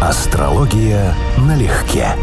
Астрология 0.00 1.12
налегке. 1.38 2.14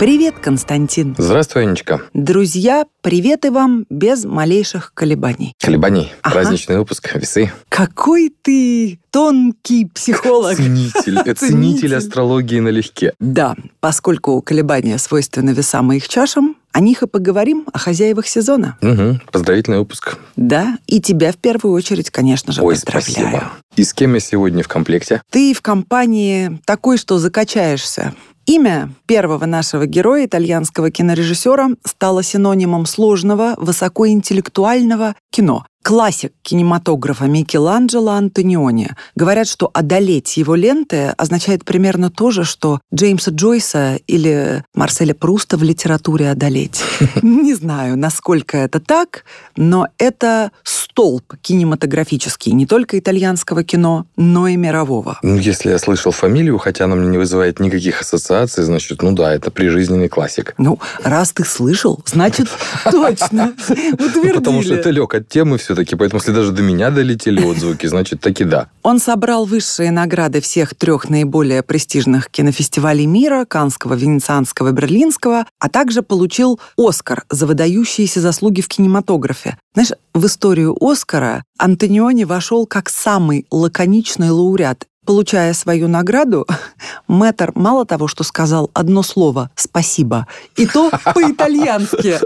Привет, 0.00 0.36
Константин. 0.40 1.14
Здравствуй, 1.18 1.64
Анечка. 1.64 2.00
Друзья, 2.14 2.86
приветы 3.02 3.50
вам 3.50 3.84
без 3.90 4.24
малейших 4.24 4.94
колебаний. 4.94 5.52
Колебаний. 5.60 6.10
Ага. 6.22 6.36
Праздничный 6.36 6.78
выпуск. 6.78 7.14
Весы. 7.14 7.52
Какой 7.68 8.34
ты 8.40 8.98
тонкий 9.10 9.84
психолог. 9.84 10.56
Ценитель. 10.56 10.94
Ценитель. 11.02 11.36
Ценитель 11.36 11.96
астрологии 11.96 12.60
налегке. 12.60 13.12
Да, 13.20 13.56
поскольку 13.80 14.40
колебания 14.40 14.96
свойственны 14.96 15.50
весам 15.50 15.92
и 15.92 15.98
их 15.98 16.08
чашам, 16.08 16.56
о 16.72 16.80
них 16.80 17.02
и 17.02 17.06
поговорим, 17.06 17.66
о 17.70 17.78
хозяевах 17.78 18.26
сезона. 18.26 18.78
Угу. 18.80 19.20
Поздравительный 19.30 19.80
выпуск. 19.80 20.16
Да, 20.34 20.78
и 20.86 21.02
тебя 21.02 21.30
в 21.30 21.36
первую 21.36 21.74
очередь, 21.74 22.08
конечно 22.08 22.54
же, 22.54 22.62
Ой, 22.62 22.72
поздравляю. 22.74 23.04
спасибо. 23.12 23.52
И 23.76 23.84
с 23.84 23.92
кем 23.92 24.14
я 24.14 24.20
сегодня 24.20 24.62
в 24.62 24.68
комплекте? 24.68 25.20
Ты 25.28 25.52
в 25.52 25.60
компании 25.60 26.58
такой, 26.64 26.96
что 26.96 27.18
закачаешься. 27.18 28.14
Имя 28.52 28.90
первого 29.06 29.46
нашего 29.46 29.86
героя, 29.86 30.26
итальянского 30.26 30.90
кинорежиссера, 30.90 31.68
стало 31.84 32.24
синонимом 32.24 32.84
сложного, 32.84 33.54
высокоинтеллектуального 33.58 35.14
кино. 35.30 35.66
Классик 35.82 36.32
кинематографа 36.42 37.24
Микеланджело 37.24 38.12
Антониони. 38.12 38.90
Говорят, 39.16 39.48
что 39.48 39.70
одолеть 39.72 40.36
его 40.36 40.54
ленты 40.54 41.14
означает 41.16 41.64
примерно 41.64 42.10
то 42.10 42.30
же, 42.30 42.44
что 42.44 42.80
Джеймса 42.94 43.30
Джойса 43.30 43.98
или 44.06 44.62
Марселя 44.74 45.14
Пруста 45.14 45.56
в 45.56 45.62
литературе 45.62 46.30
одолеть. 46.30 46.82
Не 47.22 47.54
знаю, 47.54 47.96
насколько 47.96 48.58
это 48.58 48.78
так, 48.78 49.24
но 49.56 49.88
это 49.96 50.52
столб 50.64 51.34
кинематографический 51.40 52.52
не 52.52 52.66
только 52.66 52.98
итальянского 52.98 53.64
кино, 53.64 54.06
но 54.16 54.48
и 54.48 54.56
мирового. 54.56 55.18
Ну, 55.22 55.38
если 55.38 55.70
я 55.70 55.78
слышал 55.78 56.12
фамилию, 56.12 56.58
хотя 56.58 56.84
она 56.84 56.96
мне 56.96 57.08
не 57.08 57.18
вызывает 57.18 57.60
никаких 57.60 58.02
ассоциаций, 58.02 58.64
значит, 58.64 59.00
ну 59.02 59.12
да, 59.12 59.34
это 59.34 59.50
прижизненный 59.50 60.08
классик. 60.08 60.54
Ну, 60.58 60.78
раз 61.02 61.32
ты 61.32 61.44
слышал, 61.44 62.00
значит, 62.04 62.48
точно 62.90 63.54
утвердили. 63.92 64.32
Потому 64.32 64.62
что 64.62 64.74
это 64.74 64.90
лег 64.90 65.14
от 65.14 65.28
темы 65.28 65.58
все-таки, 65.80 65.96
поэтому 65.96 66.20
если 66.20 66.32
даже 66.32 66.52
до 66.52 66.62
меня 66.62 66.90
долетели 66.90 67.42
отзвуки, 67.42 67.86
значит, 67.86 68.20
таки 68.20 68.44
да. 68.44 68.68
Он 68.82 68.98
собрал 68.98 69.46
высшие 69.46 69.90
награды 69.90 70.40
всех 70.40 70.74
трех 70.74 71.08
наиболее 71.08 71.62
престижных 71.62 72.28
кинофестивалей 72.28 73.06
мира, 73.06 73.46
Канского, 73.46 73.94
Венецианского, 73.94 74.72
Берлинского, 74.72 75.46
а 75.58 75.68
также 75.68 76.02
получил 76.02 76.60
Оскар 76.76 77.24
за 77.30 77.46
выдающиеся 77.46 78.20
заслуги 78.20 78.60
в 78.60 78.68
кинематографе. 78.68 79.56
Знаешь, 79.72 79.92
в 80.12 80.26
историю 80.26 80.76
Оскара 80.80 81.44
Антониони 81.58 82.24
вошел 82.24 82.66
как 82.66 82.90
самый 82.90 83.46
лаконичный 83.50 84.30
лауреат. 84.30 84.86
Получая 85.06 85.54
свою 85.54 85.88
награду, 85.88 86.46
Мэтр 87.08 87.52
мало 87.54 87.86
того, 87.86 88.06
что 88.06 88.22
сказал 88.22 88.70
одно 88.74 89.02
слово 89.02 89.50
«спасибо», 89.56 90.26
и 90.56 90.66
то 90.66 90.90
по-итальянски. 91.14 92.18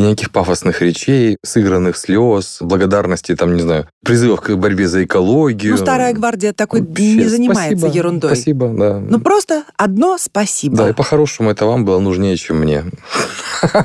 И 0.00 0.02
никаких 0.02 0.30
пафосных 0.30 0.80
речей, 0.80 1.36
сыгранных 1.44 1.94
слез, 1.94 2.56
благодарности, 2.62 3.36
там, 3.36 3.54
не 3.54 3.60
знаю, 3.60 3.86
призывов 4.02 4.40
к 4.40 4.56
борьбе 4.56 4.88
за 4.88 5.04
экологию. 5.04 5.72
Ну, 5.72 5.76
старая 5.76 6.14
гвардия 6.14 6.54
такой 6.54 6.80
Вообще, 6.80 7.16
не 7.16 7.24
занимается 7.24 7.76
спасибо, 7.76 7.94
ерундой. 7.94 8.30
Спасибо, 8.30 8.68
да. 8.68 8.98
Ну, 8.98 9.20
просто 9.20 9.64
одно 9.76 10.16
спасибо. 10.18 10.76
Да, 10.78 10.88
и 10.88 10.92
по-хорошему 10.94 11.50
это 11.50 11.66
вам 11.66 11.84
было 11.84 11.98
нужнее, 11.98 12.34
чем 12.38 12.60
мне. 12.60 12.84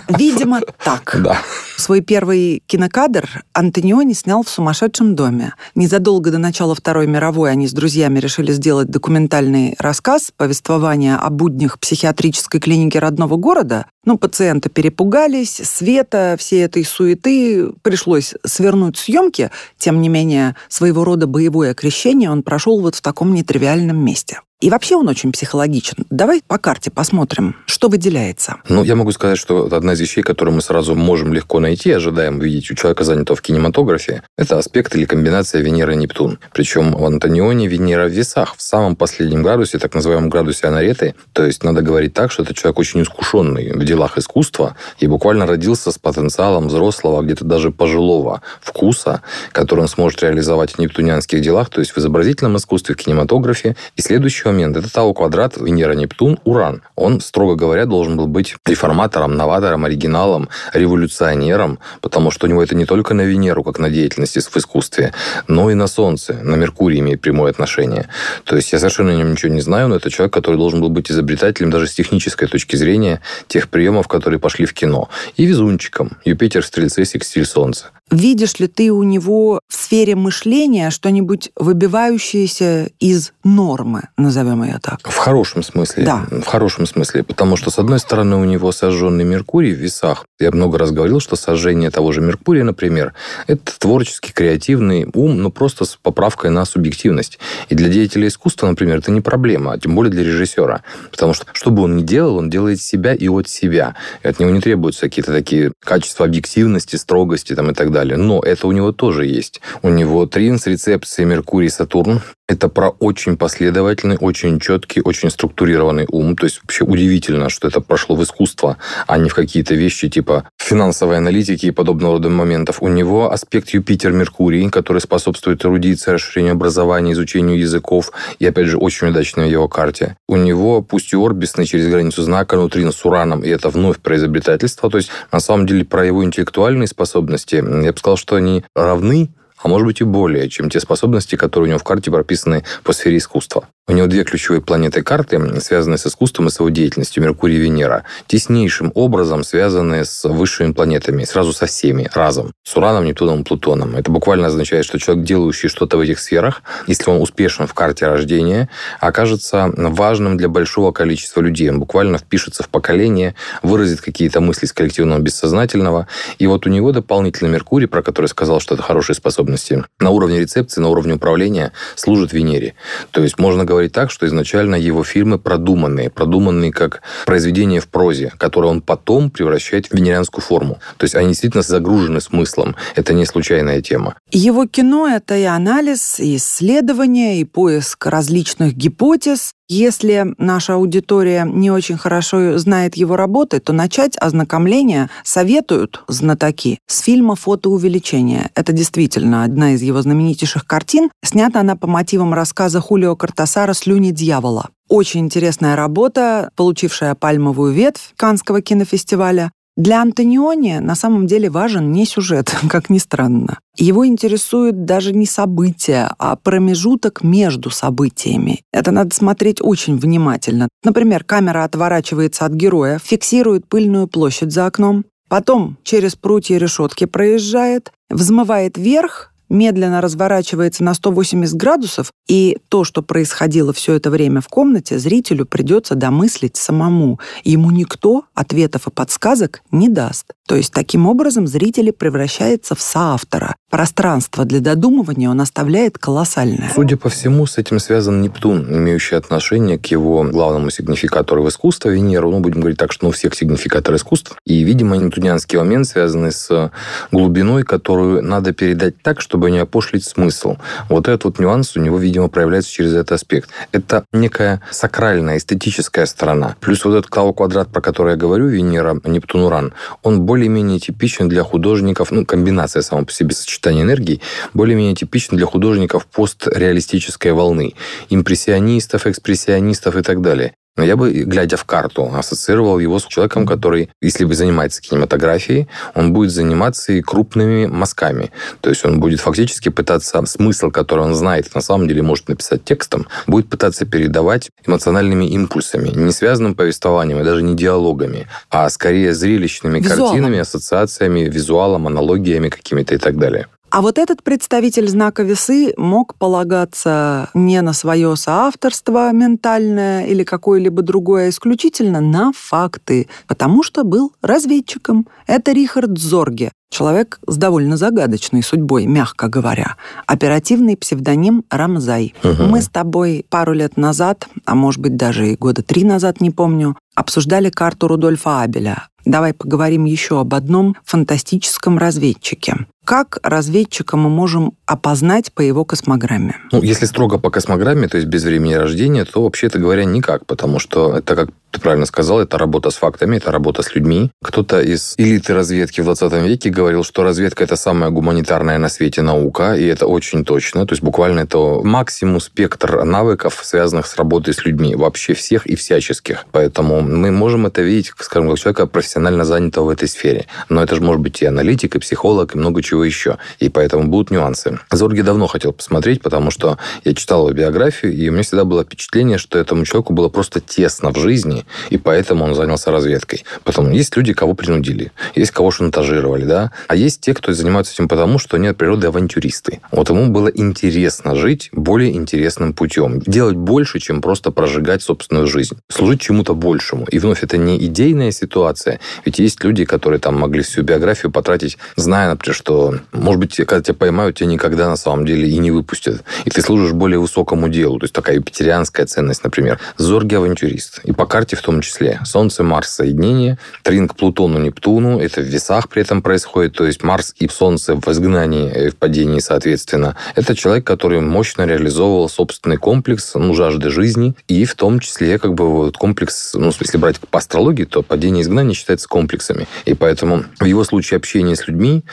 Видимо, 0.08 0.62
так. 0.84 1.18
Да. 1.26 1.42
Свой 1.78 2.02
первый 2.02 2.64
кинокадр 2.68 3.44
Антониони 3.54 4.14
снял 4.14 4.44
в 4.44 4.50
сумасшедшем 4.50 5.16
доме. 5.16 5.54
Незадолго 5.76 6.32
до 6.32 6.38
начала 6.38 6.74
Второй 6.74 7.06
мировой 7.06 7.52
они 7.52 7.68
с 7.68 7.74
друзьями 7.74 8.20
решили 8.20 8.52
сделать 8.54 8.90
документальный 8.90 9.76
рассказ, 9.78 10.32
повествование 10.36 11.16
о 11.16 11.30
буднях 11.30 11.80
психиатрической 11.80 12.62
клиники 12.62 12.98
родного 12.98 13.36
города. 13.36 13.88
Ну, 14.06 14.18
пациенты 14.18 14.70
перепугались, 14.70 15.56
света, 15.56 16.36
всей 16.40 16.64
этой 16.64 16.86
суеты, 16.86 17.72
пришлось 17.82 18.36
свернуть 18.46 18.98
съемки. 18.98 19.52
Тем 19.78 20.02
не 20.02 20.10
менее, 20.10 20.56
своего 20.70 21.04
рода 21.04 21.28
боевое 21.28 21.72
окрещение 21.72 22.30
он 22.30 22.44
прошел 22.44 22.80
вот 22.82 22.96
в 22.96 23.02
таком 23.02 23.34
нетривиальном 23.34 23.98
месте. 23.98 24.40
И 24.62 24.70
вообще 24.70 24.96
он 24.96 25.10
очень 25.10 25.34
психологичен. 25.34 26.06
Давай 26.10 26.42
по 26.48 26.58
карте 26.58 26.90
посмотрим, 26.90 27.58
что 27.66 27.90
выделяется. 27.90 28.56
Ну, 28.70 28.86
я 28.86 28.96
могу 28.96 29.12
сказать, 29.12 29.38
что 29.38 29.66
одна 29.66 29.94
из 29.94 30.00
вещей, 30.00 30.22
которую 30.22 30.56
мы 30.56 30.62
сразу 30.62 30.96
можем 30.96 31.34
легко 31.34 31.60
найти, 31.60 31.92
ожидаем 31.92 32.40
увидеть 32.40 32.72
у 32.72 32.74
человека, 32.74 33.04
занятого 33.04 33.36
в 33.36 33.42
кинематографе. 33.42 34.24
Это 34.38 34.58
аспект 34.58 34.96
или 34.96 35.04
комбинация 35.04 35.62
Венера 35.62 35.94
и 35.94 35.98
Нептун. 35.98 36.40
Причем 36.54 36.94
в 36.94 37.04
Антонионе 37.04 37.68
Венера 37.68 38.08
в 38.08 38.12
весах, 38.12 38.56
в 38.56 38.62
самом 38.62 38.96
последнем 38.96 39.44
градусе, 39.44 39.78
так 39.78 39.94
называемом 39.94 40.30
градусе 40.30 40.68
анареты. 40.68 41.16
То 41.34 41.46
есть 41.46 41.66
надо 41.66 41.82
говорить 41.82 42.14
так, 42.14 42.32
что 42.32 42.44
это 42.44 42.54
человек 42.54 42.80
очень 42.80 43.02
искушенный 43.02 43.74
в 43.74 43.84
делах 43.84 44.18
искусства 44.18 44.78
и 45.00 45.08
буквально 45.08 45.46
родился 45.46 45.92
с 45.92 45.98
потенциалом 45.98 46.70
взрослого, 46.70 47.22
где-то 47.22 47.44
даже 47.44 47.72
пожилого 47.72 48.42
вкуса, 48.62 49.22
который 49.52 49.82
он 49.82 49.90
сможет 49.90 50.24
реализовать 50.24 50.72
в 50.76 50.80
нептунианских 50.80 51.42
делах, 51.42 51.70
то 51.70 51.82
есть 51.82 51.92
в 51.92 51.98
изобразительном 51.98 52.56
искусстве, 52.56 52.96
в 52.96 52.98
кинематографе. 52.98 53.76
И 53.98 54.02
следующий 54.02 54.45
момент– 54.46 54.78
это 54.78 54.92
Тау 54.92 55.14
квадрат 55.14 55.58
Венера-Нептун, 55.58 56.40
Уран. 56.44 56.82
Он, 56.96 57.22
строго 57.22 57.56
говоря, 57.56 57.86
должен 57.86 58.18
был 58.18 58.28
быть 58.28 58.56
реформатором, 58.66 59.36
новатором, 59.36 59.86
оригиналом, 59.86 60.50
революционером, 60.74 61.80
потому 62.02 62.32
что 62.32 62.48
у 62.48 62.50
него 62.50 62.64
это 62.64 62.76
не 62.76 62.86
только 62.86 63.14
на 63.14 63.22
Венеру, 63.22 63.64
как 63.64 63.80
на 63.80 63.90
деятельности 63.90 64.40
в 64.40 64.58
искусстве, 64.58 65.14
но 65.48 65.72
и 65.72 65.74
на 65.74 65.88
Солнце, 65.88 66.34
на 66.34 66.56
Меркурий 66.56 67.00
имеет 67.00 67.22
прямое 67.22 67.52
отношение. 67.52 68.10
То 68.44 68.56
есть 68.56 68.72
я 68.72 68.80
совершенно 68.80 69.12
о 69.12 69.16
нем 69.16 69.32
ничего 69.32 69.52
не 69.52 69.62
знаю, 69.62 69.90
но 69.90 69.96
это 69.96 70.10
человек, 70.10 70.34
который 70.34 70.58
должен 70.58 70.82
был 70.82 70.90
быть 70.90 71.12
изобретателем 71.12 71.70
даже 71.72 71.88
с 71.88 71.94
технической 71.94 72.48
точки 72.48 72.76
зрения 72.76 73.22
тех 73.48 73.70
приемов, 73.70 74.08
которые 74.08 74.40
пошли 74.40 74.66
в 74.66 74.74
кино. 74.74 75.10
И 75.38 75.46
везунчиком. 75.46 76.18
Юпитер 76.26 76.62
в 76.62 76.66
Стрельце, 76.66 77.06
секстиль 77.06 77.46
Солнца. 77.46 77.92
Видишь 78.12 78.60
ли 78.60 78.68
ты 78.68 78.92
у 78.92 79.02
него 79.02 79.60
в 79.68 79.74
сфере 79.74 80.16
мышления 80.16 80.92
что-нибудь 80.92 81.52
выбивающееся 81.56 82.92
из 83.00 83.34
нормы, 83.44 84.10
назовем 84.16 84.35
ее 84.44 84.80
так? 84.82 85.00
В 85.04 85.16
хорошем 85.16 85.64
смысле. 85.64 86.06
Да. 86.06 86.26
В 86.30 86.46
хорошем 86.46 86.86
смысле. 86.86 87.24
Потому 87.24 87.56
что, 87.58 87.72
с 87.72 87.80
одной 87.80 88.00
стороны, 88.00 88.36
у 88.36 88.44
него 88.44 88.72
сожженный 88.72 89.24
Меркурий 89.24 89.74
в 89.74 89.78
весах. 89.78 90.26
Я 90.40 90.52
много 90.52 90.78
раз 90.78 90.92
говорил, 90.92 91.20
что 91.20 91.36
сожжение 91.36 91.90
того 91.92 92.12
же 92.12 92.22
Меркурия, 92.22 92.64
например, 92.64 93.14
это 93.48 93.78
творческий, 93.80 94.32
креативный 94.32 95.08
ум, 95.14 95.42
но 95.42 95.50
просто 95.50 95.86
с 95.86 95.98
поправкой 96.02 96.52
на 96.52 96.66
субъективность. 96.66 97.40
И 97.70 97.76
для 97.76 97.90
деятеля 97.90 98.28
искусства, 98.28 98.68
например, 98.68 98.98
это 98.98 99.12
не 99.12 99.22
проблема, 99.22 99.74
а 99.74 99.80
тем 99.80 99.96
более 99.96 100.12
для 100.12 100.24
режиссера. 100.24 100.84
Потому 101.12 101.34
что, 101.34 101.46
что 101.54 101.72
бы 101.72 101.84
он 101.84 101.98
ни 101.98 102.04
делал, 102.04 102.38
он 102.38 102.50
делает 102.50 102.82
себя 102.82 103.14
и 103.14 103.28
от 103.28 103.48
себя. 103.48 103.96
И 104.24 104.28
от 104.28 104.40
него 104.40 104.52
не 104.52 104.62
требуются 104.62 105.02
какие-то 105.02 105.32
такие 105.32 105.72
качества 105.80 106.26
объективности, 106.26 106.96
строгости 106.96 107.56
там, 107.56 107.72
и 107.72 107.74
так 107.74 107.92
далее. 107.92 108.18
Но 108.18 108.42
это 108.42 108.68
у 108.68 108.72
него 108.72 108.92
тоже 108.92 109.26
есть. 109.26 109.62
У 109.82 109.90
него 109.90 110.26
тринс, 110.26 110.68
рецепции 110.68 111.24
Меркурий, 111.24 111.70
Сатурн. 111.70 112.22
Это 112.48 112.70
про 112.70 112.90
очень 112.90 113.38
последовательный, 113.38 114.18
очень 114.20 114.60
четкий, 114.60 115.02
очень 115.04 115.32
структурированный 115.32 116.06
ум. 116.12 116.36
То 116.36 116.46
есть 116.46 116.62
вообще 116.62 116.84
удивительно, 116.84 117.50
что 117.50 117.68
это 117.68 117.82
прошло 117.82 118.16
в 118.16 118.22
искусство, 118.22 118.78
а 119.08 119.18
не 119.18 119.30
в 119.30 119.34
какие-то 119.34 119.74
вещи 119.74 120.10
типа 120.10 120.48
финансовой 120.58 121.18
аналитики 121.18 121.66
и 121.66 121.72
подобного 121.72 122.14
рода 122.14 122.30
моментов. 122.30 122.84
У 122.84 122.88
него 122.88 123.32
аспект 123.32 123.70
Юпитер-Меркурий, 123.70 124.70
который 124.70 125.00
способствует 125.00 125.66
эрудиции, 125.66 126.12
расширению 126.12 126.54
образования, 126.54 127.14
изучению 127.14 127.58
языков. 127.58 128.12
И, 128.38 128.46
опять 128.46 128.68
же, 128.68 128.78
очень 128.78 129.08
удачно 129.08 129.44
в 129.44 129.50
его 129.50 129.68
карте. 129.68 130.16
У 130.28 130.36
него, 130.36 130.84
пусть 130.84 131.14
и 131.14 131.18
орбисный 131.18 131.66
через 131.66 131.88
границу 131.88 132.22
знака, 132.22 132.58
нутрин 132.58 132.92
с 132.92 133.04
Ураном, 133.06 133.44
и 133.44 133.50
это 133.50 133.70
вновь 133.70 133.98
про 133.98 134.18
изобретательство. 134.18 134.92
То 134.92 134.98
есть, 134.98 135.10
на 135.32 135.40
самом 135.40 135.66
деле, 135.66 135.84
про 135.84 136.06
его 136.06 136.24
интеллектуальные 136.24 136.88
способности, 136.88 137.56
я 137.56 137.92
бы 137.92 137.98
сказал, 137.98 138.18
что 138.18 138.36
они 138.36 138.64
равны 138.76 139.32
а 139.66 139.68
может 139.68 139.88
быть 139.88 140.00
и 140.00 140.04
более, 140.04 140.48
чем 140.48 140.70
те 140.70 140.80
способности, 140.80 141.36
которые 141.36 141.66
у 141.66 141.70
него 141.70 141.80
в 141.80 141.84
карте 141.84 142.12
прописаны 142.12 142.64
по 142.84 142.94
сфере 142.94 143.18
искусства. 143.18 143.68
У 143.88 143.94
него 143.94 144.08
две 144.08 144.24
ключевые 144.24 144.62
планеты 144.62 145.04
карты, 145.04 145.40
связанные 145.62 146.00
с 146.00 146.08
искусством 146.08 146.48
и 146.48 146.50
с 146.50 146.60
его 146.60 146.70
деятельностью, 146.70 147.22
Меркурий 147.22 147.58
и 147.58 147.60
Венера, 147.60 148.04
теснейшим 148.26 148.92
образом 148.96 149.44
связаны 149.44 150.06
с 150.06 150.28
высшими 150.28 150.72
планетами, 150.72 151.24
сразу 151.24 151.54
со 151.54 151.68
всеми, 151.68 152.10
разом. 152.12 152.52
С 152.64 152.76
Ураном, 152.76 153.06
Нептуном 153.06 153.42
и 153.42 153.44
Плутоном. 153.44 153.96
Это 153.96 154.10
буквально 154.10 154.48
означает, 154.48 154.86
что 154.86 154.98
человек, 154.98 155.24
делающий 155.26 155.70
что-то 155.70 155.98
в 155.98 156.00
этих 156.00 156.18
сферах, 156.18 156.64
если 156.88 157.12
он 157.12 157.22
успешен 157.22 157.68
в 157.68 157.76
карте 157.76 158.08
рождения, 158.08 158.70
окажется 159.00 159.72
важным 159.78 160.36
для 160.36 160.50
большого 160.50 160.92
количества 160.92 161.42
людей. 161.42 161.70
Он 161.70 161.80
буквально 161.80 162.18
впишется 162.18 162.64
в 162.64 162.70
поколение, 162.70 163.36
выразит 163.62 164.02
какие-то 164.02 164.42
мысли 164.42 164.66
из 164.66 164.74
коллективного 164.74 165.20
бессознательного. 165.20 166.08
И 166.40 166.48
вот 166.48 166.66
у 166.66 166.72
него 166.72 166.92
дополнительно 166.92 167.50
Меркурий, 167.50 167.86
про 167.86 168.02
который 168.02 168.28
сказал, 168.28 168.60
что 168.60 168.74
это 168.74 168.82
хорошие 168.82 169.16
способности, 169.16 169.84
на 170.00 170.10
уровне 170.10 170.40
рецепции, 170.40 170.82
на 170.82 170.90
уровне 170.90 171.14
управления 171.14 171.72
служит 171.94 172.34
Венере. 172.34 172.74
То 173.12 173.22
есть 173.22 173.38
можно 173.38 173.64
говорить 173.64 173.75
говорить 173.76 173.92
так, 173.92 174.10
что 174.10 174.26
изначально 174.26 174.76
его 174.76 175.04
фильмы 175.04 175.38
продуманные, 175.38 176.10
продуманные 176.10 176.72
как 176.72 177.02
произведение 177.26 177.82
в 177.82 177.88
прозе, 177.90 178.32
которое 178.38 178.68
он 178.68 178.82
потом 178.82 179.30
превращает 179.30 179.88
в 179.88 179.94
венерианскую 179.94 180.42
форму. 180.42 180.80
То 180.98 181.04
есть 181.04 181.16
они 181.16 181.30
действительно 181.30 181.62
загружены 181.62 182.22
смыслом. 182.22 182.76
Это 182.96 183.14
не 183.14 183.26
случайная 183.26 183.82
тема. 183.82 184.16
Его 184.32 184.66
кино— 184.66 185.08
это 185.10 185.36
и 185.36 185.44
анализ, 185.44 186.20
и 186.22 186.38
исследование, 186.38 187.42
и 187.42 187.44
поиск 187.44 188.06
различных 188.06 188.74
гипотез. 188.74 189.52
Если 189.68 190.36
наша 190.38 190.76
аудитория 190.76 191.44
не 191.44 191.72
очень 191.72 191.98
хорошо 191.98 192.60
знает 192.60 192.96
его 192.96 193.16
работы, 193.16 193.60
то 193.60 193.74
начать 193.74 194.16
ознакомление 194.18 195.10
советуют 195.24 196.04
знатоки 196.08 196.78
с 196.86 197.00
фильма 197.00 197.36
«Фотоувеличение». 197.36 198.52
Это 198.54 198.74
действительно 198.74 199.44
одна 199.44 199.74
из 199.74 199.82
его 199.82 200.04
знаменитейших 200.04 200.68
картин. 200.68 201.10
Снята 201.24 201.62
она 201.62 201.76
по 201.76 201.88
мотивам 201.88 202.36
рассказа 202.36 202.80
Хулио 202.80 203.16
Картасара 203.16 203.74
«Слюни 203.74 204.12
дьявола». 204.12 204.70
Очень 204.88 205.22
интересная 205.22 205.76
работа, 205.76 206.52
получившая 206.56 207.16
пальмовую 207.16 207.74
ветвь 207.74 208.14
Канского 208.18 208.62
кинофестиваля. 208.62 209.52
Для 209.78 210.02
Антониони 210.02 210.80
на 210.80 210.96
самом 210.96 211.28
деле 211.28 211.50
важен 211.50 211.92
не 211.92 212.06
сюжет, 212.06 212.50
как 212.70 212.90
ни 212.90 212.98
странно. 212.98 213.60
Его 213.78 214.08
интересует 214.08 214.86
даже 214.86 215.14
не 215.14 215.26
события, 215.26 216.14
а 216.18 216.38
промежуток 216.38 217.24
между 217.24 217.70
событиями. 217.70 218.62
Это 218.72 218.92
надо 218.92 219.14
смотреть 219.14 219.62
очень 219.62 219.98
внимательно. 219.98 220.70
Например, 220.84 221.26
камера 221.26 221.66
отворачивается 221.66 222.46
от 222.46 222.54
героя, 222.54 223.00
фиксирует 223.04 223.68
пыльную 223.68 224.08
площадь 224.08 224.54
за 224.54 224.66
окном, 224.66 225.04
потом 225.28 225.78
через 225.84 226.16
прутья 226.16 226.58
решетки 226.58 227.06
проезжает, 227.06 227.92
взмывает 228.10 228.78
вверх, 228.78 229.34
медленно 229.50 230.02
разворачивается 230.02 230.84
на 230.84 230.94
180 230.94 231.56
градусов, 231.56 232.12
и 232.28 232.58
то, 232.70 232.84
что 232.84 233.02
происходило 233.02 233.74
все 233.74 233.94
это 233.94 234.10
время 234.10 234.42
в 234.42 234.48
комнате, 234.48 235.00
зрителю 235.00 235.46
придется 235.46 235.96
домыслить 235.96 236.58
самому. 236.58 237.20
Ему 237.44 237.72
никто 237.72 238.26
ответов 238.34 238.88
и 238.88 238.92
подсказок 238.92 239.62
не 239.72 239.90
даст. 239.90 240.34
То 240.48 240.56
есть 240.56 240.72
таким 240.72 241.08
образом 241.08 241.48
зритель 241.48 241.92
превращается 241.92 242.76
в 242.76 242.82
соавтора. 242.82 243.56
Пространство 243.70 244.46
для 244.46 244.60
додумывания 244.60 245.30
он 245.30 245.42
оставляет 245.42 245.98
колоссальное. 245.98 246.72
Судя 246.74 246.98
по 246.98 247.10
всему, 247.10 247.46
с 247.46 247.58
этим 247.58 247.80
связан 247.80 248.22
Нептун, 248.22 248.66
имеющий 248.72 249.16
отношение 249.16 249.80
к 249.80 249.88
его 249.88 250.24
главному 250.24 250.70
сигнификатору 250.70 251.44
в 251.44 251.50
искусстве, 251.50 251.92
Венеру. 251.92 252.30
Ну, 252.32 252.40
будем 252.40 252.60
говорить 252.62 252.78
так, 252.78 252.92
что 252.92 253.06
ну, 253.06 253.12
всех 253.12 253.34
сигнификаторы 253.34 253.98
искусств. 253.98 254.36
И, 254.46 254.64
видимо, 254.64 254.96
нептунианский 254.98 255.58
момент 255.58 255.88
связанный 255.88 256.32
с 256.32 256.72
глубиной, 257.12 257.64
которую 257.64 258.22
надо 258.22 258.54
передать 258.54 259.02
так, 259.02 259.22
чтобы 259.36 259.52
не 259.52 259.60
опошлить 259.60 260.06
смысл. 260.06 260.56
Вот 260.88 261.10
этот 261.10 261.26
вот 261.26 261.40
нюанс 261.40 261.76
у 261.76 261.82
него, 261.82 261.98
видимо, 261.98 262.30
проявляется 262.30 262.72
через 262.72 262.94
этот 262.94 263.12
аспект. 263.12 263.50
Это 263.74 264.06
некая 264.14 264.62
сакральная, 264.72 265.38
эстетическая 265.38 266.06
сторона. 266.06 266.56
Плюс 266.62 266.86
вот 266.86 266.96
этот 266.96 267.12
квадрат, 267.12 267.68
про 267.68 267.82
который 267.82 268.12
я 268.12 268.16
говорю, 268.16 268.48
Венера, 268.48 268.98
Нептун, 269.04 269.42
Уран, 269.42 269.74
он 270.04 270.22
более 270.22 270.46
более-менее 270.46 270.80
типичен 270.80 271.28
для 271.28 271.44
художников, 271.44 272.12
ну, 272.12 272.26
комбинация 272.26 272.84
сама 272.84 273.04
по 273.04 273.12
себе 273.12 273.34
сочетания 273.34 273.82
энергий, 273.82 274.22
более-менее 274.54 274.96
типичен 274.96 275.38
для 275.38 275.48
художников 275.48 276.06
постреалистической 276.06 277.32
волны, 277.32 277.74
импрессионистов, 278.10 279.08
экспрессионистов 279.08 279.96
и 279.96 280.02
так 280.04 280.22
далее. 280.22 280.54
Но 280.78 280.84
я 280.84 280.98
бы, 280.98 281.12
глядя 281.12 281.56
в 281.56 281.64
карту, 281.64 282.12
ассоциировал 282.14 282.80
его 282.80 283.00
с 283.00 283.06
человеком, 283.06 283.46
который, 283.46 283.90
если 284.02 284.26
бы 284.26 284.36
занимается 284.36 284.82
кинематографией, 284.82 285.70
он 285.94 286.12
будет 286.12 286.32
заниматься 286.32 286.92
и 286.92 287.02
крупными 287.02 287.66
мазками. 287.66 288.32
То 288.60 288.70
есть 288.70 288.84
он 288.86 289.00
будет 289.00 289.22
фактически 289.22 289.70
пытаться 289.70 290.26
смысл, 290.26 290.72
который 290.72 291.06
он 291.06 291.16
знает, 291.16 291.54
на 291.56 291.62
самом 291.62 291.88
деле 291.88 292.02
может 292.02 292.28
написать 292.28 292.66
текстом, 292.66 293.08
будет 293.26 293.50
пытаться 293.50 293.86
передавать 293.86 294.50
эмоциональными 294.66 295.26
импульсами, 295.26 295.90
не 295.90 296.12
связанным 296.12 296.56
повествованием 296.56 297.22
и 297.22 297.24
даже 297.24 297.42
не 297.42 297.56
диалогами, 297.56 298.28
а 298.50 298.70
скорее 298.70 299.14
зрелищными 299.14 299.80
Визуалом. 299.80 300.08
картинами, 300.08 300.40
ассоциациями, 300.40 301.22
визуалом, 301.22 301.88
аналогиями 301.88 302.50
какими-то 302.50 302.96
и 302.96 302.98
так 302.98 303.18
далее. 303.18 303.48
А 303.76 303.82
вот 303.82 303.98
этот 303.98 304.24
представитель 304.24 304.88
знака 304.88 305.24
весы 305.24 305.74
мог 305.76 306.16
полагаться 306.16 307.30
не 307.34 307.62
на 307.62 307.74
свое 307.74 308.16
соавторство 308.16 309.12
ментальное 309.12 310.06
или 310.06 310.24
какое-либо 310.24 310.82
другое, 310.82 311.26
а 311.26 311.30
исключительно 311.30 312.00
на 312.00 312.32
факты, 312.32 313.10
потому 313.28 313.64
что 313.64 313.84
был 313.84 314.14
разведчиком. 314.22 315.10
Это 315.28 315.52
Рихард 315.52 315.98
Зорге, 315.98 316.54
человек 316.70 317.20
с 317.28 317.36
довольно 317.36 317.76
загадочной 317.76 318.44
судьбой, 318.44 318.86
мягко 318.86 319.28
говоря. 319.28 319.76
Оперативный 320.08 320.78
псевдоним 320.78 321.44
Рамзай. 321.50 322.14
Угу. 322.24 322.44
Мы 322.44 322.62
с 322.62 322.70
тобой 322.70 323.26
пару 323.30 323.52
лет 323.52 323.76
назад, 323.76 324.30
а 324.46 324.56
может 324.56 324.80
быть 324.80 324.96
даже 324.96 325.34
и 325.34 325.36
года 325.36 325.64
три 325.64 325.84
назад, 325.84 326.22
не 326.22 326.32
помню, 326.32 326.78
обсуждали 326.96 327.50
карту 327.50 327.90
Рудольфа 327.90 328.42
Абеля. 328.42 328.88
Давай 329.04 329.34
поговорим 329.34 329.84
еще 329.84 330.22
об 330.22 330.34
одном 330.34 330.78
фантастическом 330.84 331.78
разведчике. 331.78 332.66
Как 332.86 333.18
разведчика 333.24 333.98
мы 333.98 334.10
можем 334.10 334.54
опознать 334.68 335.34
по 335.34 335.42
его 335.42 335.66
космограмме? 335.66 336.38
Ну, 336.52 336.62
если 336.62 336.86
строго 336.86 337.18
по 337.18 337.32
космограмме, 337.32 337.88
то 337.88 337.98
есть 337.98 338.08
без 338.08 338.24
времени 338.24 338.54
рождения, 338.54 339.06
то 339.06 339.24
вообще-то 339.24 339.58
говоря 339.58 339.86
никак, 339.86 340.28
потому 340.28 340.60
что 340.60 340.96
это, 340.96 341.16
как 341.16 341.30
ты 341.56 341.62
правильно 341.62 341.86
сказал, 341.86 342.20
это 342.20 342.38
работа 342.38 342.70
с 342.70 342.76
фактами, 342.76 343.18
это 343.18 343.32
работа 343.32 343.64
с 343.64 343.74
людьми. 343.74 344.12
Кто-то 344.22 344.60
из 344.60 344.94
элиты 344.98 345.34
разведки 345.34 345.82
в 345.82 345.86
20 345.86 346.14
веке 346.24 346.50
говорил, 346.50 346.84
что 346.84 347.04
разведка– 347.04 347.44
это 347.46 347.56
самая 347.56 347.90
гуманитарная 347.90 348.58
на 348.58 348.70
свете 348.70 349.02
наука, 349.02 349.56
и 349.56 349.66
это 349.66 349.88
очень 349.88 350.26
точно. 350.26 350.68
То 350.68 350.74
есть 350.74 350.84
буквально 350.84 351.22
это 351.22 351.62
максимум 351.64 352.20
спектр 352.20 352.84
навыков, 352.84 353.40
связанных 353.42 353.88
с 353.88 353.96
работой 353.96 354.34
с 354.34 354.46
людьми, 354.46 354.76
вообще 354.76 355.14
всех 355.14 355.48
и 355.48 355.56
всяческих. 355.56 356.26
Поэтому 356.32 356.82
мы 356.82 357.12
можем 357.12 357.46
это 357.46 357.62
видеть, 357.62 357.94
скажем, 358.00 358.30
как 358.30 358.38
человека 358.38 358.68
профессионально 358.68 359.24
занятого 359.24 359.66
в 359.66 359.70
этой 359.70 359.88
сфере. 359.88 360.28
Но 360.50 360.62
это 360.62 360.76
же 360.76 360.82
может 360.82 361.02
быть 361.02 361.22
и 361.22 361.26
аналитик, 361.26 361.76
и 361.76 361.80
психолог, 361.80 362.36
и 362.36 362.38
много 362.38 362.62
чего 362.62 362.75
еще. 362.84 363.18
И 363.40 363.50
поэтому 363.50 363.88
будут 363.88 364.12
нюансы. 364.12 364.60
Зорги 364.72 365.02
давно 365.02 365.28
хотел 365.28 365.54
посмотреть, 365.54 366.02
потому 366.02 366.32
что 366.32 366.58
я 366.84 366.94
читал 366.94 367.28
его 367.28 367.36
биографию, 367.36 367.94
и 367.94 368.10
у 368.10 368.12
меня 368.12 368.24
всегда 368.24 368.46
было 368.46 368.64
впечатление, 368.64 369.18
что 369.18 369.38
этому 369.38 369.66
человеку 369.66 369.94
было 369.94 370.10
просто 370.10 370.40
тесно 370.40 370.92
в 370.92 370.98
жизни, 370.98 371.46
и 371.70 371.78
поэтому 371.78 372.26
он 372.26 372.36
занялся 372.36 372.72
разведкой. 372.72 373.24
Потом 373.44 373.72
есть 373.72 373.96
люди, 373.96 374.14
кого 374.14 374.34
принудили, 374.34 374.92
есть 375.16 375.32
кого 375.32 375.52
шантажировали, 375.52 376.26
да, 376.26 376.52
а 376.68 376.76
есть 376.76 377.02
те, 377.02 377.14
кто 377.14 377.34
занимаются 377.34 377.74
этим 377.74 377.88
потому, 377.88 378.20
что 378.20 378.38
от 378.46 378.58
природы 378.58 378.88
авантюристы. 378.88 379.60
Вот 379.72 379.90
ему 379.90 380.08
было 380.10 380.28
интересно 380.28 381.16
жить 381.16 381.50
более 381.52 381.94
интересным 381.96 382.54
путем, 382.54 383.00
делать 383.00 383.36
больше, 383.36 383.80
чем 383.80 384.02
просто 384.02 384.32
прожигать 384.32 384.82
собственную 384.82 385.28
жизнь, 385.28 385.58
служить 385.70 386.02
чему-то 386.02 386.36
большему. 386.36 386.86
И 386.92 387.00
вновь 387.00 387.24
это 387.24 387.38
не 387.38 387.58
идейная 387.58 388.12
ситуация, 388.12 388.80
ведь 389.06 389.20
есть 389.20 389.44
люди, 389.44 389.66
которые 389.66 390.00
там 390.00 390.20
могли 390.20 390.44
всю 390.44 390.62
биографию 390.64 391.12
потратить, 391.12 391.58
зная, 391.76 392.10
например, 392.10 392.36
что, 392.36 392.65
может 392.92 393.20
быть, 393.20 393.36
когда 393.36 393.62
тебя 393.62 393.74
поймают, 393.74 394.18
тебя 394.18 394.30
никогда 394.30 394.70
на 394.70 394.78
самом 394.78 395.06
деле 395.06 395.30
и 395.30 395.38
не 395.38 395.52
выпустят. 395.52 396.04
И 396.26 396.30
ты 396.30 396.42
служишь 396.42 396.74
более 396.74 397.00
высокому 397.00 397.50
делу, 397.50 397.80
то 397.80 397.86
есть 397.86 397.94
такая 397.94 398.16
юпитерианская 398.16 398.86
ценность, 398.86 399.24
например. 399.24 399.60
Зорги 399.78 400.16
авантюрист. 400.16 400.82
И 400.84 400.92
по 400.92 401.06
карте 401.06 401.36
в 401.36 401.42
том 401.42 401.62
числе. 401.62 402.00
Солнце, 402.06 402.44
Марс 402.44 402.70
соединение, 402.70 403.38
тринг 403.64 403.96
Плутону, 403.96 404.40
Нептуну, 404.40 405.00
это 405.00 405.22
в 405.22 405.26
весах 405.26 405.70
при 405.70 405.82
этом 405.82 406.02
происходит, 406.02 406.54
то 406.54 406.66
есть 406.66 406.84
Марс 406.84 407.14
и 407.18 407.28
Солнце 407.28 407.76
в 407.76 407.88
изгнании 407.88 408.68
и 408.68 408.70
в 408.70 408.76
падении 408.76 409.20
соответственно. 409.20 409.96
Это 410.16 410.36
человек, 410.36 410.66
который 410.66 411.02
мощно 411.02 411.46
реализовывал 411.46 412.10
собственный 412.10 412.58
комплекс, 412.58 413.14
ну, 413.16 413.34
жажды 413.34 413.70
жизни, 413.70 414.16
и 414.28 414.46
в 414.46 414.56
том 414.56 414.80
числе 414.80 415.20
как 415.20 415.34
бы 415.34 415.50
вот 415.50 415.78
комплекс, 415.78 416.34
ну, 416.34 416.52
если 416.60 416.78
брать 416.78 417.00
по 417.00 417.20
астрологии, 417.20 417.66
то 417.66 417.82
падение 417.82 418.22
и 418.22 418.24
изгнание 418.24 418.56
считается 418.56 418.88
комплексами. 418.88 419.48
И 419.66 419.74
поэтому 419.74 420.26
в 420.40 420.46
его 420.46 420.64
случае 420.64 420.98
общение 420.98 421.36
с 421.36 421.48
людьми, 421.48 421.84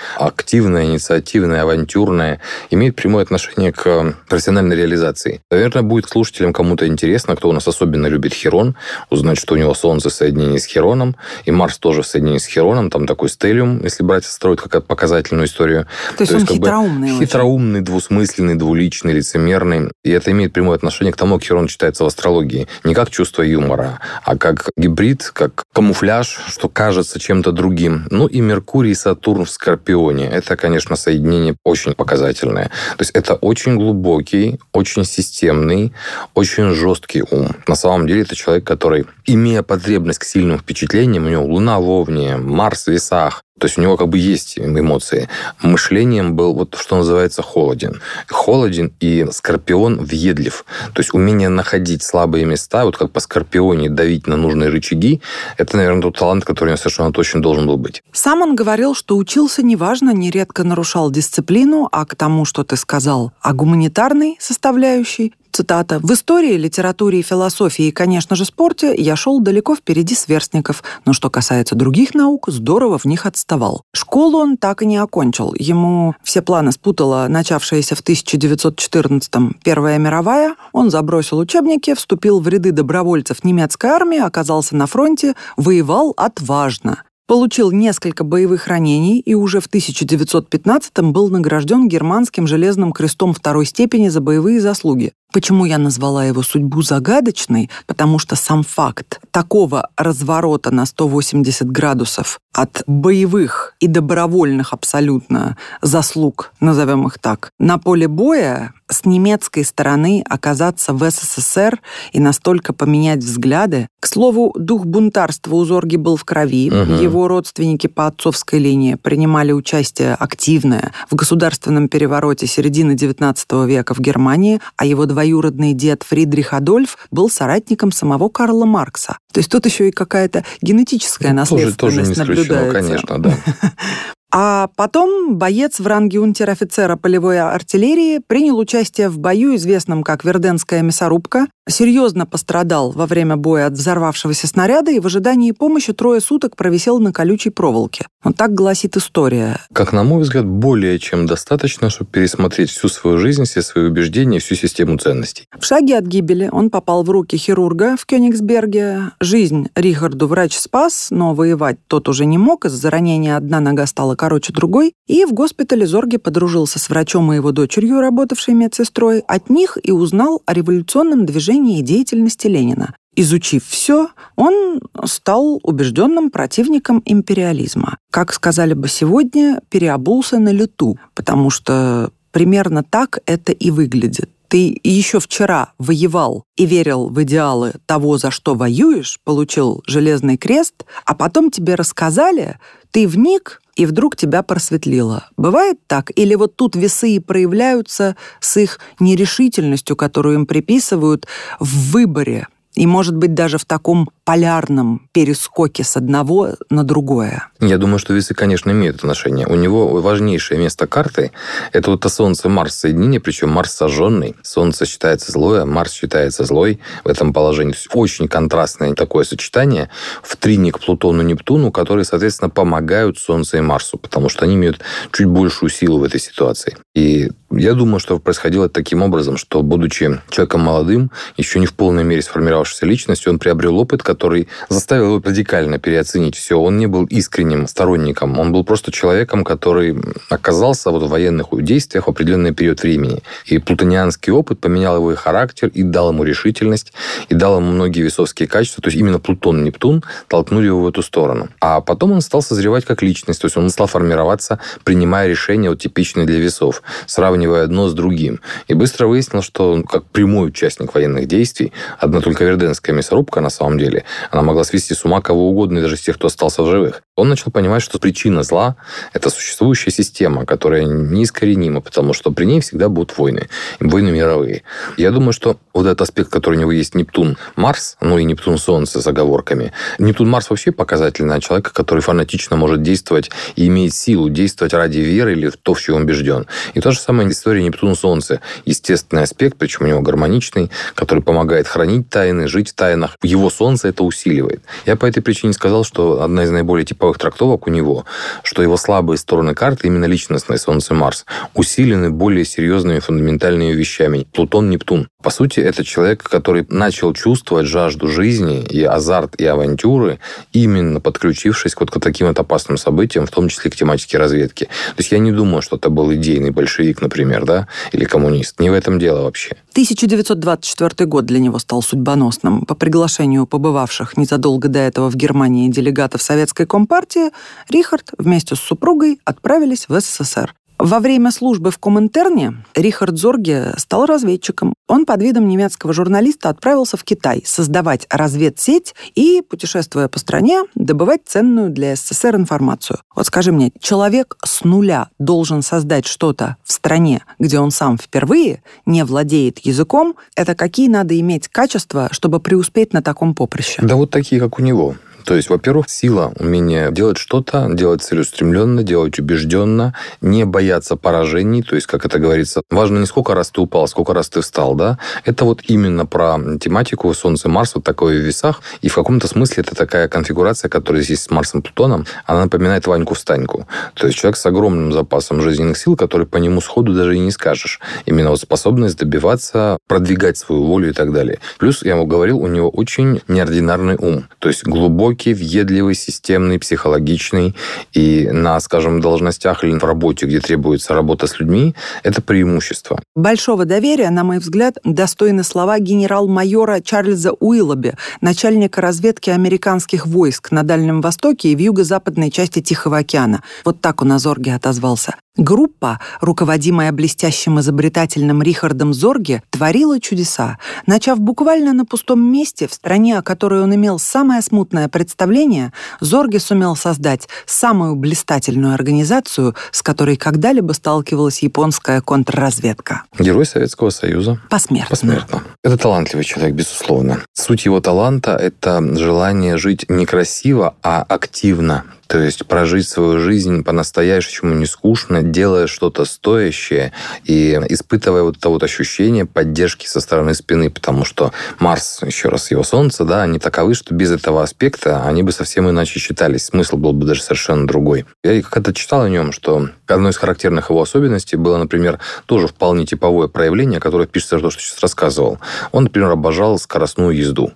активное, 0.63 0.85
инициативное, 0.85 1.63
авантюрное, 1.63 2.41
имеет 2.71 2.95
прямое 2.95 3.25
отношение 3.25 3.73
к 3.73 4.15
профессиональной 4.29 4.77
реализации. 4.77 5.41
Наверное, 5.51 5.83
будет 5.83 6.09
слушателям 6.09 6.53
кому-то 6.53 6.87
интересно, 6.87 7.35
кто 7.35 7.49
у 7.49 7.53
нас 7.53 7.67
особенно 7.67 8.07
любит 8.07 8.33
Херон, 8.33 8.77
узнать, 9.11 9.39
что 9.39 9.55
у 9.55 9.57
него 9.57 9.75
Солнце 9.75 10.09
в 10.09 10.13
соединении 10.13 10.59
с 10.59 10.67
Хероном, 10.67 11.17
и 11.47 11.51
Марс 11.51 11.79
тоже 11.79 12.03
в 12.03 12.07
соединении 12.07 12.39
с 12.39 12.47
Хероном, 12.47 12.91
там 12.91 13.09
такой 13.09 13.29
стелиум, 13.29 13.83
если 13.83 14.05
брать 14.05 14.25
строить 14.25 14.61
как 14.61 14.87
показательную 14.87 15.47
историю. 15.47 15.87
То, 16.13 16.19
То 16.19 16.23
есть 16.23 16.35
он 16.35 16.47
хитроумный 16.47 17.19
Хитроумный, 17.19 17.81
очень. 17.81 17.87
двусмысленный, 17.87 18.55
двуличный, 18.55 19.15
лицемерный. 19.15 19.91
И 20.05 20.11
это 20.11 20.31
имеет 20.31 20.53
прямое 20.53 20.77
отношение 20.77 21.13
к 21.13 21.17
тому, 21.17 21.39
как 21.39 21.45
Херон 21.45 21.67
читается 21.67 22.05
в 22.05 22.07
астрологии. 22.07 22.69
Не 22.85 22.95
как 22.95 23.11
чувство 23.11 23.43
юмора, 23.43 23.99
а 24.23 24.37
как 24.37 24.71
гибрид, 24.77 25.31
как 25.35 25.65
камуфляж, 25.73 26.39
что 26.47 26.69
кажется 26.69 27.19
чем-то 27.19 27.51
другим. 27.51 28.07
Ну 28.11 28.29
и 28.29 28.41
Меркурий 28.41 28.93
и 28.93 28.95
Сатурн 28.95 29.45
в 29.45 29.51
Скорпионе. 29.51 30.29
Это, 30.29 30.52
конечно, 30.57 30.97
соединение 30.97 31.57
очень 31.65 31.95
показательное. 31.95 32.67
То 32.67 33.01
есть 33.01 33.11
это 33.13 33.35
очень 33.35 33.77
глубокий, 33.77 34.59
очень 34.73 35.05
системный, 35.05 35.93
очень 36.35 36.73
жесткий 36.73 37.23
ум. 37.31 37.57
На 37.67 37.75
самом 37.75 38.07
деле 38.07 38.23
это 38.23 38.35
человек, 38.35 38.65
который 38.65 39.07
имея 39.27 39.63
потребность 39.63 40.19
к 40.19 40.25
сильным 40.25 40.59
впечатлениям, 40.59 41.27
у 41.27 41.29
него 41.31 41.45
Луна 41.45 41.81
в 41.81 41.89
Овне, 41.89 42.37
Марс 42.37 42.87
в 42.87 42.91
весах, 42.91 43.43
То 43.63 43.67
есть 43.67 43.79
у 43.79 43.81
него 43.81 43.97
как 43.97 44.09
бы 44.09 44.19
есть 44.19 44.59
эмоции. 44.59 45.29
Мышлением 45.61 46.35
был 46.35 46.53
вот 46.53 46.77
что 46.77 46.97
называется 46.97 47.43
холоден. 47.43 48.03
Холоден 48.27 48.93
и 48.99 49.25
скорпион 49.31 50.05
въедлив. 50.05 50.65
То 50.93 51.01
есть 51.01 51.15
умение 51.15 51.49
находить 51.49 52.03
слабые 52.03 52.45
места, 52.45 52.85
вот 52.85 52.97
как 52.97 53.13
по 53.13 53.21
скорпионе 53.21 53.89
давить 53.89 54.27
на 54.27 54.35
нужные 54.35 54.69
рычаги, 54.69 55.21
это, 55.59 55.77
наверное, 55.77 56.03
тот 56.03 56.19
талант, 56.19 56.45
который 56.45 56.71
у 56.71 56.73
него 56.73 56.77
совершенно 56.77 57.13
точно 57.13 57.41
должен 57.41 57.69
был 57.69 57.77
быть. 57.77 58.03
Сам 58.11 58.43
он 58.43 58.57
говорил, 58.57 58.97
что 58.97 59.17
учился 59.17 59.63
неважно, 59.63 60.11
нередко 60.11 60.65
нарушал 60.65 61.13
дисциплину, 61.13 61.89
а 61.93 62.05
к 62.05 62.17
тому, 62.17 62.45
что 62.45 62.65
ты 62.65 62.77
сказал 62.77 63.31
о 63.41 63.53
гуманитарной 63.53 64.39
составляющей, 64.41 65.35
Цитата. 65.53 65.99
«В 66.03 66.11
истории, 66.15 66.57
литературе 66.57 67.21
и 67.21 67.23
философии 67.23 67.87
и, 67.87 67.91
конечно 67.91 68.37
же, 68.37 68.47
спорте 68.47 68.95
я 68.97 69.17
шел 69.17 69.39
далеко 69.39 69.77
впереди 69.77 70.15
сверстников, 70.15 70.83
но 71.05 71.13
что 71.13 71.29
касается 71.29 71.75
других 71.75 72.15
наук, 72.15 72.47
здорово 72.49 72.97
в 72.97 73.05
них 73.05 73.27
отставал. 73.27 73.83
Школу 73.95 74.39
он 74.39 74.57
так 74.57 74.81
и 74.81 74.87
не 74.87 74.97
окончил. 74.97 75.55
Ему 75.59 76.15
все 76.23 76.41
планы 76.41 76.73
спутала 76.73 77.27
начавшаяся 77.29 77.95
в 77.95 78.03
1914-м 78.03 79.59
Первая 79.63 79.99
мировая. 79.99 80.57
Он 80.73 80.91
забросил 80.91 81.37
учебники, 81.37 81.93
вступил 81.93 82.41
в 82.41 82.49
ряды 82.49 82.73
добровольцев 82.73 83.45
немецкой 83.45 83.91
армии, 83.91 84.21
оказался 84.21 84.75
на 84.75 84.87
фронте, 84.87 85.35
воевал 85.59 86.15
отважно 86.17 87.05
получил 87.33 87.71
несколько 87.71 88.25
боевых 88.25 88.67
ранений 88.67 89.19
и 89.19 89.33
уже 89.33 89.61
в 89.61 89.67
1915-м 89.67 91.15
был 91.15 91.31
награжден 91.31 91.89
германским 91.89 92.47
железным 92.47 92.93
крестом 92.93 93.33
второй 93.33 93.65
степени 93.65 94.11
за 94.11 94.21
боевые 94.21 94.61
заслуги. 94.61 95.15
Почему 95.33 95.65
я 95.65 95.79
назвала 95.79 96.25
его 96.25 96.43
судьбу 96.43 96.83
загадочной? 96.83 97.71
Потому 97.87 98.19
что 98.19 98.37
сам 98.37 98.63
факт 98.63 99.21
такого 99.31 99.89
разворота 99.97 100.71
на 100.71 100.85
180 100.85 101.71
градусов 101.71 102.39
от 102.53 102.83
боевых 102.87 103.75
и 103.81 103.87
добровольных 103.87 104.73
абсолютно 104.75 105.57
заслуг, 105.81 106.53
назовем 106.61 107.07
их 107.07 107.19
так, 107.19 107.51
на 107.59 107.79
поле 107.79 108.09
боя 108.09 108.75
с 108.93 109.07
немецкой 109.07 109.65
стороны 109.65 110.23
оказаться 110.29 110.93
в 110.93 111.11
СССР 111.11 111.81
и 112.13 112.21
настолько 112.21 112.73
поменять 112.73 113.21
взгляды. 113.21 113.89
К 114.01 114.07
слову, 114.07 114.55
дух 114.57 114.85
бунтарства 114.85 115.55
у 115.57 115.65
Зорги 115.65 115.97
был 115.97 116.17
в 116.17 116.25
крови. 116.25 116.71
Угу. 116.71 117.03
Его 117.03 117.29
родственники 117.29 117.87
по 117.87 118.07
отцовской 118.07 118.59
линии 118.59 118.95
принимали 118.95 119.53
участие 119.53 120.15
активное 120.15 120.93
в 121.11 121.15
государственном 121.15 121.89
перевороте 121.89 122.47
середины 122.47 122.93
XIX 122.93 123.67
века 123.67 123.95
в 123.95 124.01
Германии, 124.01 124.61
а 124.77 124.85
его 124.85 125.07
двоюродный 125.23 125.73
дед 125.73 126.03
Фридрих 126.03 126.53
Адольф 126.53 126.99
был 127.13 127.31
соратником 127.31 127.93
самого 127.93 128.29
Карла 128.29 128.65
Маркса. 128.65 129.19
То 129.33 129.39
есть 129.39 129.53
тут 129.53 129.65
еще 129.67 129.89
и 129.89 129.93
какая-то 129.93 130.45
генетическая 130.61 131.33
наследственность 131.33 131.79
тоже, 131.79 131.99
тоже 131.99 132.11
не 132.11 132.17
наблюдается. 132.17 132.73
конечно, 132.73 133.19
да. 133.21 133.35
А 134.35 134.69
потом 134.77 135.37
боец 135.37 135.79
в 135.79 135.87
ранге 135.87 136.19
унтер-офицера 136.19 136.97
полевой 136.97 137.39
артиллерии 137.39 138.19
принял 138.27 138.59
участие 138.59 139.11
в 139.11 139.19
бою, 139.19 139.57
известном 139.57 140.03
как 140.03 140.25
Верденская 140.25 140.81
мясорубка, 140.81 141.49
серьезно 141.69 142.27
пострадал 142.27 142.93
во 142.93 143.07
время 143.07 143.37
боя 143.37 143.67
от 143.67 143.75
взорвавшегося 143.75 144.47
снаряда 144.47 144.91
и 144.91 145.01
в 145.01 145.07
ожидании 145.07 145.53
помощи 145.53 145.93
трое 145.93 146.21
суток 146.21 146.57
провисел 146.57 146.99
на 146.99 147.13
колючей 147.13 147.51
проволоке. 147.51 148.07
Вот 148.25 148.37
так 148.37 148.55
гласит 148.55 148.97
история. 148.97 149.61
Как 149.73 149.93
на 149.93 150.03
мой 150.03 150.23
взгляд, 150.23 150.47
более 150.47 150.99
чем 150.99 151.27
достаточно, 151.27 151.91
чтобы 151.91 152.11
пересмотреть 152.11 152.71
всю 152.71 152.89
свою 152.89 153.19
жизнь, 153.19 153.45
все 153.45 153.63
свои 153.63 153.85
убеждения, 153.85 154.39
всю 154.39 154.55
систему 154.55 154.97
ценностей. 154.99 155.45
В 155.59 155.65
шаге 155.65 155.99
от 155.99 156.05
гибели 156.05 156.49
он 156.51 156.71
попал 156.71 157.05
в 157.05 157.11
руки 157.11 157.37
хирурга 157.37 157.97
в 157.97 158.07
Кёнигсберге. 158.07 159.11
Жизнь 159.21 159.69
Рихарду 159.75 160.27
врач 160.27 160.57
спас, 160.57 161.09
но 161.11 161.35
воевать 161.35 161.79
тот 161.87 162.09
уже 162.09 162.25
не 162.25 162.39
мог. 162.39 162.65
Из-за 162.65 162.91
ранения 162.91 163.37
одна 163.37 163.61
нога 163.61 163.87
стала 163.87 164.15
короче 164.23 164.53
другой. 164.53 164.95
И 165.09 165.25
в 165.25 165.33
госпитале 165.33 165.85
Зорге 165.85 166.21
подружился 166.21 166.79
с 166.79 166.89
врачом 166.89 167.33
и 167.33 167.37
его 167.37 167.51
дочерью, 167.51 167.99
работавшей 167.99 168.55
медсестрой. 168.55 169.19
От 169.27 169.51
них 169.51 169.77
и 169.83 169.91
узнал 169.91 170.43
о 170.47 170.55
революционном 170.55 171.27
движении 171.27 171.81
и 171.81 171.83
деятельности 171.83 172.47
Ленина. 172.47 172.95
Изучив 173.17 173.67
все, 173.67 174.11
он 174.37 174.81
стал 175.07 175.59
убежденным 175.65 176.31
противником 176.31 177.03
империализма. 177.05 177.99
Как 178.13 178.33
сказали 178.33 178.75
бы 178.75 178.87
сегодня, 178.87 179.61
переобулся 179.69 180.39
на 180.39 180.51
лету, 180.51 180.97
потому 181.15 181.51
что 181.51 182.13
примерно 182.31 182.85
так 182.85 183.19
это 183.27 183.51
и 183.51 183.73
выглядит. 183.73 184.31
Ты 184.53 184.79
еще 184.85 185.19
вчера 185.19 185.73
воевал 185.79 186.45
и 186.57 186.67
верил 186.67 187.09
в 187.09 187.23
идеалы 187.23 187.73
того, 187.87 188.19
за 188.19 188.31
что 188.31 188.55
воюешь, 188.55 189.19
получил 189.25 189.83
железный 189.87 190.37
крест, 190.37 190.85
а 191.07 191.15
потом 191.15 191.51
тебе 191.51 191.75
рассказали, 191.75 192.59
ты 192.91 193.09
вник, 193.09 193.63
и 193.77 193.87
вдруг 193.87 194.15
тебя 194.15 194.43
просветлило. 194.43 195.25
Бывает 195.39 195.79
так? 195.87 196.11
Или 196.17 196.35
вот 196.35 196.55
тут 196.55 196.77
весы 196.77 197.13
и 197.13 197.19
проявляются 197.19 198.15
с 198.41 198.59
их 198.59 198.79
нерешительностью, 199.01 199.97
которую 199.97 200.35
им 200.35 200.45
приписывают 200.45 201.27
в 201.59 201.93
выборе 201.93 202.47
и, 202.75 202.87
может 202.87 203.17
быть, 203.17 203.33
даже 203.33 203.57
в 203.57 203.65
таком 203.65 204.11
полярном 204.25 205.09
перескоке 205.13 205.85
с 205.85 205.97
одного 205.97 206.51
на 206.71 206.85
другое. 206.85 207.49
Я 207.61 207.79
думаю, 207.79 207.99
что 207.99 208.15
весы, 208.15 208.35
конечно, 208.35 208.71
имеют 208.71 208.97
отношение. 208.97 209.47
У 209.47 209.55
него 209.55 209.89
важнейшее 210.01 210.59
место 210.59 210.87
карты– 210.87 211.33
это 211.73 211.91
вот 211.91 212.05
Солнце-Марс 212.05 212.75
соединение, 212.75 213.21
причем 213.21 213.51
Марс 213.51 213.73
сожженный. 213.73 214.37
Солнце 214.43 214.87
считается 214.87 215.33
злое, 215.33 215.65
Марс 215.65 215.93
считается 215.93 216.45
злой 216.45 216.81
в 217.05 217.09
этом 217.09 217.33
положении. 217.33 217.73
То 217.73 217.79
есть 217.79 217.89
очень 217.95 218.29
контрастное 218.29 218.95
такое 218.95 219.25
сочетание 219.25 219.89
в 220.23 220.37
трине 220.37 220.73
к 220.73 220.81
Плутону-Нептуну, 220.81 221.73
которые, 221.73 222.05
соответственно, 222.05 222.51
помогают 222.51 223.19
Солнцу 223.19 223.59
и 223.59 223.61
Марсу, 223.61 223.99
потому 223.99 224.29
что 224.29 224.45
они 224.45 224.55
имеют 224.55 224.81
чуть 225.13 225.27
большую 225.27 225.71
силу 225.71 225.99
в 225.99 226.05
этой 226.05 226.21
ситуации. 226.21 226.77
И 226.95 227.31
я 227.51 227.75
думаю, 227.75 227.99
что 227.99 228.19
происходило 228.19 228.69
таким 228.69 229.03
образом, 229.03 229.37
что, 229.37 229.63
будучи 229.63 230.21
человеком 230.31 230.63
молодым, 230.63 231.11
еще 231.37 231.59
не 231.59 231.67
в 231.67 231.75
полной 231.75 232.05
мере 232.05 232.23
сформировавшейся 232.23 232.87
личностью, 232.87 233.33
он 233.33 233.39
приобрел 233.39 233.79
опыт, 233.79 234.03
который 234.13 234.49
заставил 234.69 235.07
его 235.07 235.23
радикально 235.25 235.79
переоценить 235.79 236.37
все. 236.37 236.59
Он 236.59 236.77
не 236.77 236.87
был 236.87 237.05
искренним 237.07 237.67
сторонником, 237.67 238.39
он 238.39 238.53
был 238.53 238.63
просто 238.65 238.93
человеком, 238.93 239.43
который 239.43 239.97
оказался 240.29 240.91
вот 240.91 241.03
в 241.03 241.09
военных 241.09 241.47
действиях 241.65 242.07
в 242.07 242.11
определенный 242.11 242.53
период 242.53 242.83
времени. 242.83 243.23
И 243.47 243.59
плутонианский 243.59 244.33
опыт 244.33 244.61
поменял 244.61 244.97
его 244.97 245.13
и 245.13 245.15
характер, 245.15 245.71
и 245.75 245.83
дал 245.83 246.11
ему 246.11 246.25
решительность, 246.25 246.93
и 247.31 247.35
дал 247.35 247.57
ему 247.57 247.73
многие 247.73 248.03
весовские 248.03 248.49
качества. 248.49 248.83
То 248.83 248.89
есть 248.89 249.01
именно 249.01 249.19
Плутон 249.19 249.65
Нептун 249.65 250.05
толкнули 250.29 250.67
его 250.67 250.83
в 250.83 250.89
эту 250.89 251.03
сторону. 251.03 251.49
А 251.61 251.81
потом 251.81 252.13
он 252.13 252.21
стал 252.21 252.43
созревать 252.43 252.85
как 252.85 253.03
личность, 253.03 253.41
то 253.41 253.47
есть 253.47 253.57
он 253.57 253.71
стал 253.71 253.87
формироваться, 253.87 254.59
принимая 254.85 255.29
решения 255.29 255.71
вот, 255.71 255.81
типичные 255.81 256.27
для 256.27 256.39
весов, 256.39 256.83
сравнивая 257.07 257.65
одно 257.65 257.89
с 257.89 257.95
другим. 257.95 258.41
И 258.69 258.75
быстро 258.75 259.07
выяснил, 259.07 259.43
что 259.43 259.73
он 259.73 259.85
как 259.85 260.05
прямой 260.05 260.49
участник 260.49 260.95
военных 260.95 261.27
действий, 261.27 261.73
одна 261.99 262.21
только 262.21 262.45
Верденская 262.45 262.95
мясорубка 262.95 263.41
на 263.41 263.51
самом 263.51 263.79
деле, 263.79 264.02
она 264.31 264.43
могла 264.43 264.65
свести 264.65 264.95
с 264.95 265.05
ума 265.05 265.21
кого 265.21 265.49
угодно, 265.51 265.81
даже 265.81 265.97
тех, 265.97 266.17
кто 266.17 266.27
остался 266.27 266.63
в 266.63 266.71
живых. 266.71 267.03
Он 267.15 267.29
начал 267.29 267.51
понимать, 267.51 267.83
что 267.83 267.99
причина 267.99 268.43
зла– 268.43 268.77
это 269.13 269.29
существующая 269.29 269.91
система, 269.91 270.47
которая 270.47 270.85
неискоренима, 270.85 271.81
потому 271.81 272.15
что 272.15 272.31
при 272.31 272.47
ней 272.47 272.61
всегда 272.61 272.89
будут 272.89 273.19
войны, 273.19 273.49
войны 273.81 274.11
мировые. 274.11 274.63
Я 274.97 275.11
думаю, 275.11 275.33
что 275.33 275.59
вот 275.75 275.87
этот 275.87 276.01
аспект, 276.01 276.31
который 276.31 276.57
у 276.57 276.61
него 276.61 276.73
есть 276.73 276.95
Нептун-Марс, 276.95 277.97
ну 278.01 278.19
и 278.19 278.25
Нептун-Солнце 278.25 279.03
с 279.03 279.07
оговорками. 279.07 279.73
Нептун-Марс 279.99 280.49
вообще 280.49 280.73
показательный 280.73 281.41
человека, 281.41 281.73
который 281.73 282.01
фанатично 282.01 282.57
может 282.57 282.83
действовать 282.83 283.31
и 283.57 283.67
имеет 283.67 283.95
силу 283.95 284.31
действовать 284.31 284.73
ради 284.73 284.99
веры 284.99 285.33
или 285.33 285.49
в 285.49 285.57
то, 285.57 285.75
в 285.75 285.81
чем 285.81 285.97
он 285.97 286.03
убежден. 286.03 286.47
И 286.75 286.81
то 286.81 286.93
же 286.93 286.99
самое 286.99 287.29
история 287.31 287.63
Нептун-Солнце. 287.63 288.41
Естественный 288.65 289.25
аспект, 289.25 289.59
причем 289.59 289.85
у 289.85 289.89
него 289.89 290.01
гармоничный, 290.01 290.71
который 290.95 291.23
помогает 291.23 291.69
хранить 291.69 292.09
тайны, 292.09 292.49
жить 292.49 292.71
в 292.71 292.75
тайнах. 292.75 293.17
Его 293.23 293.51
Солнце 293.51 293.89
это 293.93 294.03
усиливает. 294.03 294.63
Я 294.87 294.97
по 294.97 295.07
этой 295.07 295.23
причине 295.23 295.53
сказал, 295.53 295.85
что 295.85 296.23
одна 296.23 296.45
из 296.45 296.51
наиболее 296.51 296.85
типовых 296.85 297.19
трактовок 297.19 297.67
у 297.67 297.71
него, 297.71 298.05
что 298.43 298.63
его 298.63 298.77
слабые 298.77 299.19
стороны 299.19 299.55
карты, 299.55 299.87
именно 299.87 300.07
личностные 300.07 300.59
Солнце 300.59 300.95
Марс, 300.95 301.25
усилены 301.55 302.11
более 302.11 302.45
серьезными 302.45 302.99
фундаментальными 302.99 303.73
вещами. 303.73 304.27
Плутон, 304.33 304.71
Нептун. 304.71 305.09
По 305.23 305.31
сути, 305.31 305.61
это 305.61 305.85
человек, 305.85 306.23
который 306.23 306.67
начал 306.69 307.13
чувствовать 307.13 307.67
жажду 307.67 308.09
жизни 308.09 308.65
и 308.65 308.83
азарт, 308.83 309.37
и 309.37 309.45
авантюры, 309.45 310.19
именно 310.53 311.01
подключившись 311.01 311.75
вот 311.79 311.91
к 311.91 312.01
таким 312.01 312.27
вот 312.27 312.39
опасным 312.39 312.77
событиям, 312.77 313.27
в 313.27 313.31
том 313.31 313.49
числе 313.49 313.71
к 313.71 313.77
тематике 313.77 314.19
разведки. 314.19 314.65
То 314.65 314.99
есть 314.99 315.13
я 315.13 315.19
не 315.19 315.33
думаю, 315.33 315.63
что 315.63 315.77
это 315.77 315.91
был 315.91 316.13
идейный 316.13 316.51
большевик, 316.51 317.01
например, 317.01 317.45
да, 317.45 317.69
или 317.93 318.05
коммунист. 318.05 318.59
Не 318.61 318.71
в 318.71 318.75
этом 318.75 318.99
дело 318.99 319.23
вообще. 319.23 319.57
1924 319.73 321.07
год 321.07 321.25
для 321.25 321.39
него 321.39 321.59
стал 321.59 321.83
судьбоносным. 321.83 322.67
По 322.67 322.75
приглашению 322.75 323.47
побывавших 323.47 324.17
незадолго 324.17 324.69
до 324.69 324.81
этого 324.81 325.11
в 325.11 325.17
Германии 325.17 325.71
делегатов 325.71 326.23
Советской 326.23 326.67
Компартии, 326.67 327.31
Рихард 327.71 328.11
вместе 328.19 328.57
с 328.57 328.59
супругой 328.61 329.21
отправились 329.25 329.89
в 329.89 329.99
СССР. 330.01 330.55
Во 330.79 330.99
время 330.99 331.31
службы 331.31 331.71
в 331.71 331.79
Коминтерне 331.79 332.55
Рихард 332.75 333.17
Зорге 333.17 333.75
стал 333.77 334.07
разведчиком. 334.07 334.75
Он 334.89 335.07
под 335.07 335.23
видом 335.23 335.49
немецкого 335.49 335.93
журналиста 335.93 336.49
отправился 336.49 336.97
в 336.97 337.05
Китай 337.05 337.43
создавать 337.47 338.07
разведсеть 338.11 338.95
и, 339.15 339.43
путешествуя 339.49 340.09
по 340.09 340.19
стране, 340.19 340.65
добывать 340.75 341.23
ценную 341.25 341.71
для 341.71 341.95
СССР 341.95 342.37
информацию. 342.37 342.99
Вот 343.15 343.27
скажи 343.27 343.53
мне, 343.53 343.71
человек 343.81 344.37
с 344.45 344.65
нуля 344.65 345.09
должен 345.19 345.63
создать 345.63 346.07
что-то 346.07 346.57
в 346.65 346.73
стране, 346.73 347.25
где 347.39 347.61
он 347.61 347.71
сам 347.71 347.97
впервые 347.97 348.63
не 348.85 349.05
владеет 349.05 349.61
языком, 349.61 350.17
это 350.35 350.55
какие 350.55 350.89
надо 350.89 351.19
иметь 351.21 351.49
качества, 351.49 352.09
чтобы 352.11 352.41
преуспеть 352.41 352.93
на 352.93 353.03
таком 353.03 353.35
поприще? 353.35 353.81
Да 353.83 353.97
вот 353.97 354.11
такие, 354.11 354.41
как 354.41 354.59
у 354.59 354.63
него. 354.63 354.97
То 355.25 355.35
есть, 355.35 355.51
во-первых, 355.51 355.89
сила, 355.89 356.33
умение 356.39 356.91
делать 356.91 357.19
что-то, 357.19 357.69
делать 357.73 358.03
целеустремленно, 358.03 358.83
делать 358.83 359.19
убежденно, 359.19 359.95
не 360.21 360.45
бояться 360.45 360.97
поражений. 360.97 361.63
То 361.63 361.75
есть, 361.77 361.87
как 361.87 362.05
это 362.05 362.19
говорится, 362.19 362.63
важно 362.71 362.99
не 362.99 363.07
сколько 363.07 363.35
раз 363.35 363.51
ты 363.51 363.61
упал, 363.61 363.85
а 363.85 363.89
сколько 363.89 364.15
раз 364.15 364.29
ты 364.29 364.41
встал, 364.41 364.75
да. 364.75 364.99
Это 365.25 365.45
вот 365.45 365.63
именно 365.69 366.07
про 366.07 366.39
тематику 366.61 367.13
Солнце, 367.15 367.49
Марс, 367.49 367.75
вот 367.75 367.85
такое 367.85 368.19
в 368.19 368.25
весах. 368.25 368.63
И 368.81 368.89
в 368.89 368.95
каком-то 368.95 369.29
смысле 369.29 369.63
это 369.63 369.75
такая 369.75 370.09
конфигурация, 370.09 370.69
которая 370.69 371.03
здесь 371.03 371.23
с 371.23 371.31
Марсом, 371.31 371.63
Плутоном, 371.63 372.07
она 372.27 372.45
напоминает 372.45 372.87
Ваньку-встаньку. 372.87 373.67
То 373.95 374.07
есть, 374.07 374.19
человек 374.19 374.37
с 374.37 374.47
огромным 374.47 374.93
запасом 374.93 375.41
жизненных 375.41 375.79
сил, 375.79 375.97
который 375.97 376.27
по 376.27 376.39
нему 376.39 376.61
сходу 376.61 376.95
даже 376.95 377.17
и 377.17 377.21
не 377.21 377.31
скажешь. 377.31 377.81
Именно 378.07 378.31
вот 378.31 378.41
способность 378.41 378.99
добиваться, 378.99 379.79
продвигать 379.87 380.37
свою 380.37 380.65
волю 380.65 380.91
и 380.91 380.93
так 380.93 381.13
далее. 381.13 381.39
Плюс, 381.59 381.83
я 381.85 381.93
ему 381.93 382.07
говорил, 382.07 382.39
у 382.39 382.47
него 382.49 382.69
очень 382.69 383.21
неординарный 383.29 383.97
ум. 383.97 384.29
То 384.39 384.49
есть, 384.49 384.65
глубокий 384.65 385.12
глубокий, 385.13 385.35
въедливый, 385.35 385.95
системный, 385.95 386.59
психологичный. 386.59 387.55
И 387.97 388.29
на, 388.33 388.61
скажем, 388.61 389.01
должностях 389.01 389.65
или 389.65 389.79
в 389.79 389.85
работе, 389.85 390.27
где 390.27 390.41
требуется 390.41 390.95
работа 390.95 391.27
с 391.27 391.41
людьми, 391.41 391.75
это 392.05 392.23
преимущество. 392.23 392.99
Большого 393.15 393.65
доверия, 393.65 394.11
на 394.11 394.25
мой 394.25 394.39
взгляд, 394.39 394.75
достойны 394.85 395.45
слова 395.45 395.79
генерал-майора 395.79 396.81
Чарльза 396.81 397.33
Уиллоби, 397.41 397.95
начальника 398.21 398.81
разведки 398.81 399.31
американских 399.31 400.07
войск 400.07 400.53
на 400.53 400.63
Дальнем 400.63 401.01
Востоке 401.01 401.49
и 401.49 401.57
в 401.57 401.59
юго-западной 401.59 402.31
части 402.31 402.61
Тихого 402.61 402.99
океана. 402.99 403.43
Вот 403.65 403.81
так 403.81 404.03
он 404.03 404.13
о 404.13 404.19
Зорге 404.19 404.55
отозвался. 404.55 405.15
Группа, 405.39 405.99
руководимая 406.21 406.93
блестящим 406.93 407.59
изобретательным 407.59 408.43
Рихардом 408.43 408.93
Зорге, 408.93 409.43
творила 409.49 409.99
чудеса, 409.99 410.59
начав 410.87 411.19
буквально 411.21 411.73
на 411.73 411.87
пустом 411.87 412.21
месте 412.21 412.69
в 412.69 412.75
стране, 412.75 413.17
о 413.17 413.23
которой 413.23 413.63
он 413.63 413.75
имел 413.75 413.99
самое 413.99 414.43
смутное 414.43 414.89
представление, 414.89 415.73
Зорге 416.01 416.39
сумел 416.39 416.77
создать 416.77 417.29
самую 417.47 417.97
блистательную 417.97 418.75
организацию, 418.75 419.57
с 419.71 419.81
которой 419.81 420.17
когда-либо 420.17 420.73
сталкивалась 420.73 421.43
японская 421.43 422.03
контрразведка. 422.03 423.05
Герой 423.19 423.47
Советского 423.47 423.89
Союза. 423.89 424.39
Посмертно. 424.51 424.91
Посмертно. 424.91 425.43
Это 425.65 425.79
талантливый 425.79 426.27
человек, 426.27 426.55
безусловно. 426.55 427.21
Суть 427.33 427.65
его 427.65 427.81
таланта– 427.81 428.33
это 428.37 428.83
желание 428.99 429.57
жить 429.57 429.87
не 429.89 430.05
красиво, 430.05 430.75
а 430.83 431.03
активно. 431.03 431.85
То 432.13 432.21
есть 432.21 432.47
прожить 432.47 432.87
свою 432.91 433.19
жизнь 433.21 433.65
по-настоящему 433.65 434.53
не 434.53 434.67
скучно, 434.67 435.23
делая 435.23 435.67
что-то 435.67 436.05
стоящее 436.05 436.93
и 437.25 437.59
испытывая 437.71 438.23
вот 438.23 438.37
это 438.37 438.51
вот 438.51 438.63
ощущение 438.63 439.25
поддержки 439.25 439.87
со 439.87 439.99
стороны 439.99 440.35
спины, 440.35 440.69
потому 440.69 441.07
что 441.07 441.33
Марс, 441.59 442.01
еще 442.03 442.29
раз, 442.29 442.51
его 442.51 442.65
Солнце, 442.65 443.07
да, 443.07 443.23
они 443.23 443.39
таковы, 443.39 443.73
что 443.73 443.95
без 443.95 444.11
этого 444.11 444.43
аспекта 444.43 445.05
они 445.07 445.23
бы 445.23 445.33
совсем 445.33 445.71
иначе 445.71 446.01
считались. 446.01 446.45
Смысл 446.45 446.77
был 446.77 446.93
бы 446.93 447.07
даже 447.07 447.23
совершенно 447.23 447.67
другой. 447.67 448.05
Я 448.23 448.43
когда 448.43 448.75
читал 448.75 449.05
о 449.05 449.09
нем, 449.09 449.33
что 449.33 449.71
одной 449.87 450.11
из 450.11 450.19
характерных 450.19 450.69
его 450.69 450.83
особенностей 450.83 451.37
было, 451.37 451.57
например, 451.57 451.99
тоже 452.27 452.47
вполне 452.47 452.85
типовое 452.85 453.29
проявление, 453.29 453.81
которое 453.81 454.07
пишется 454.07 454.39
то, 454.39 454.51
что 454.51 454.61
сейчас 454.61 454.81
рассказывал. 454.81 455.39
Он, 455.71 455.85
например, 455.85 456.11
обожал 456.11 456.59
скоростную 456.59 457.17
езду. 457.17 457.53